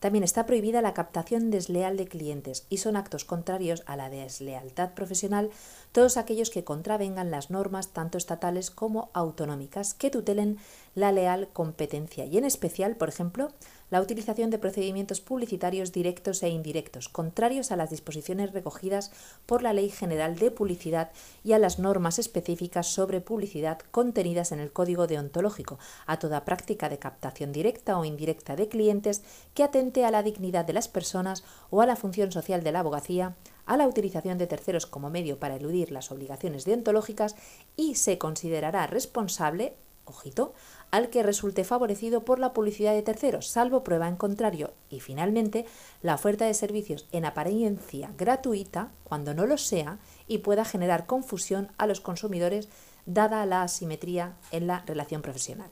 También 0.00 0.24
está 0.24 0.46
prohibida 0.46 0.80
la 0.80 0.94
captación 0.94 1.50
desleal 1.50 1.98
de 1.98 2.08
clientes 2.08 2.64
y 2.70 2.78
son 2.78 2.96
actos 2.96 3.26
contrarios 3.26 3.82
a 3.84 3.96
la 3.96 4.08
deslealtad 4.08 4.94
profesional 4.94 5.50
todos 5.92 6.16
aquellos 6.16 6.48
que 6.48 6.64
contravengan 6.64 7.30
las 7.30 7.50
normas 7.50 7.88
tanto 7.88 8.16
estatales 8.16 8.70
como 8.70 9.10
autonómicas 9.12 9.92
que 9.92 10.08
tutelen 10.08 10.56
la 10.94 11.12
leal 11.12 11.48
competencia 11.52 12.24
y 12.24 12.38
en 12.38 12.46
especial, 12.46 12.96
por 12.96 13.10
ejemplo, 13.10 13.52
la 13.90 14.00
utilización 14.00 14.50
de 14.50 14.58
procedimientos 14.58 15.20
publicitarios 15.20 15.92
directos 15.92 16.42
e 16.42 16.48
indirectos, 16.48 17.08
contrarios 17.08 17.72
a 17.72 17.76
las 17.76 17.90
disposiciones 17.90 18.52
recogidas 18.52 19.12
por 19.46 19.62
la 19.62 19.72
Ley 19.72 19.90
General 19.90 20.38
de 20.38 20.50
Publicidad 20.50 21.10
y 21.44 21.52
a 21.52 21.58
las 21.58 21.78
normas 21.78 22.18
específicas 22.18 22.86
sobre 22.86 23.20
publicidad 23.20 23.80
contenidas 23.90 24.52
en 24.52 24.60
el 24.60 24.72
Código 24.72 25.06
Deontológico, 25.06 25.78
a 26.06 26.18
toda 26.18 26.44
práctica 26.44 26.88
de 26.88 26.98
captación 26.98 27.52
directa 27.52 27.98
o 27.98 28.04
indirecta 28.04 28.56
de 28.56 28.68
clientes 28.68 29.22
que 29.54 29.64
atente 29.64 30.04
a 30.04 30.10
la 30.10 30.22
dignidad 30.22 30.64
de 30.64 30.72
las 30.72 30.88
personas 30.88 31.44
o 31.70 31.82
a 31.82 31.86
la 31.86 31.96
función 31.96 32.32
social 32.32 32.62
de 32.62 32.72
la 32.72 32.80
abogacía, 32.80 33.34
a 33.66 33.76
la 33.76 33.86
utilización 33.86 34.38
de 34.38 34.46
terceros 34.46 34.86
como 34.86 35.10
medio 35.10 35.38
para 35.38 35.56
eludir 35.56 35.92
las 35.92 36.10
obligaciones 36.10 36.64
deontológicas 36.64 37.36
y 37.76 37.94
se 37.94 38.18
considerará 38.18 38.86
responsable, 38.86 39.74
ojito, 40.10 40.52
al 40.90 41.10
que 41.10 41.22
resulte 41.22 41.64
favorecido 41.64 42.24
por 42.24 42.38
la 42.38 42.52
publicidad 42.52 42.92
de 42.92 43.02
terceros, 43.02 43.46
salvo 43.46 43.82
prueba 43.82 44.08
en 44.08 44.16
contrario, 44.16 44.72
y 44.88 45.00
finalmente 45.00 45.66
la 46.02 46.14
oferta 46.14 46.44
de 46.44 46.54
servicios 46.54 47.06
en 47.12 47.24
apariencia 47.24 48.12
gratuita, 48.18 48.92
cuando 49.04 49.34
no 49.34 49.46
lo 49.46 49.58
sea, 49.58 49.98
y 50.26 50.38
pueda 50.38 50.64
generar 50.64 51.06
confusión 51.06 51.68
a 51.78 51.86
los 51.86 52.00
consumidores 52.00 52.68
dada 53.06 53.46
la 53.46 53.62
asimetría 53.62 54.36
en 54.50 54.66
la 54.66 54.84
relación 54.86 55.22
profesional. 55.22 55.70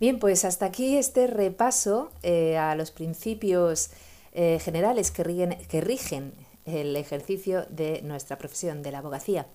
Bien, 0.00 0.18
pues 0.18 0.44
hasta 0.44 0.66
aquí 0.66 0.96
este 0.96 1.26
repaso 1.26 2.10
eh, 2.22 2.58
a 2.58 2.74
los 2.74 2.90
principios 2.90 3.90
eh, 4.32 4.58
generales 4.60 5.10
que 5.10 5.80
rigen 5.80 6.32
el 6.64 6.96
ejercicio 6.96 7.66
de 7.70 8.02
nuestra 8.02 8.38
profesión 8.38 8.82
de 8.82 8.92
la 8.92 8.98
abogacía. 8.98 9.46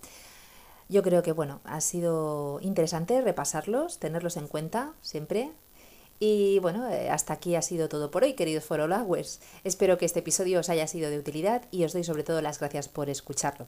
Yo 0.90 1.04
creo 1.04 1.22
que 1.22 1.32
bueno, 1.32 1.62
ha 1.66 1.82
sido 1.82 2.60
interesante 2.62 3.22
repasarlos, 3.22 4.00
tenerlos 4.00 4.38
en 4.38 4.48
cuenta 4.48 4.94
siempre. 5.02 5.52
Y 6.20 6.60
bueno, 6.60 6.90
eh, 6.90 7.10
hasta 7.10 7.34
aquí 7.34 7.56
ha 7.56 7.62
sido 7.62 7.88
todo 7.88 8.12
por 8.12 8.24
hoy, 8.24 8.34
queridos 8.34 8.66
followers. 8.66 9.40
Espero 9.64 9.98
que 9.98 10.06
este 10.06 10.20
episodio 10.20 10.60
os 10.60 10.70
haya 10.70 10.88
sido 10.88 11.10
de 11.10 11.20
utilidad 11.20 11.64
y 11.72 11.86
os 11.86 11.94
doy 11.94 12.04
sobre 12.04 12.24
todo 12.24 12.42
las 12.42 12.60
gracias 12.60 12.90
por 12.90 13.10
escucharlo. 13.10 13.68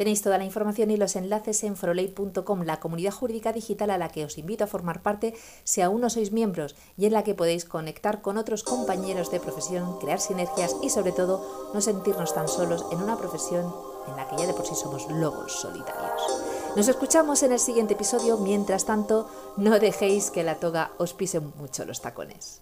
Tenéis 0.00 0.22
toda 0.22 0.38
la 0.38 0.46
información 0.46 0.90
y 0.90 0.96
los 0.96 1.14
enlaces 1.14 1.62
en 1.62 1.76
foroley.com, 1.76 2.62
la 2.62 2.80
comunidad 2.80 3.12
jurídica 3.12 3.52
digital 3.52 3.90
a 3.90 3.98
la 3.98 4.08
que 4.08 4.24
os 4.24 4.38
invito 4.38 4.64
a 4.64 4.66
formar 4.66 5.02
parte 5.02 5.34
si 5.62 5.82
aún 5.82 6.00
no 6.00 6.08
sois 6.08 6.32
miembros 6.32 6.74
y 6.96 7.04
en 7.04 7.12
la 7.12 7.22
que 7.22 7.34
podéis 7.34 7.66
conectar 7.66 8.22
con 8.22 8.38
otros 8.38 8.64
compañeros 8.64 9.30
de 9.30 9.40
profesión, 9.40 9.98
crear 9.98 10.18
sinergias 10.18 10.74
y 10.82 10.88
sobre 10.88 11.12
todo 11.12 11.44
no 11.74 11.82
sentirnos 11.82 12.32
tan 12.32 12.48
solos 12.48 12.86
en 12.92 13.02
una 13.02 13.18
profesión 13.18 13.70
en 14.08 14.16
la 14.16 14.26
que 14.26 14.38
ya 14.38 14.46
de 14.46 14.54
por 14.54 14.64
sí 14.64 14.74
somos 14.74 15.06
lobos 15.10 15.60
solitarios. 15.60 16.22
Nos 16.76 16.88
escuchamos 16.88 17.42
en 17.42 17.52
el 17.52 17.58
siguiente 17.58 17.92
episodio, 17.92 18.38
mientras 18.38 18.86
tanto 18.86 19.28
no 19.58 19.78
dejéis 19.80 20.30
que 20.30 20.44
la 20.44 20.54
toga 20.54 20.92
os 20.96 21.12
pise 21.12 21.40
mucho 21.40 21.84
los 21.84 22.00
tacones. 22.00 22.59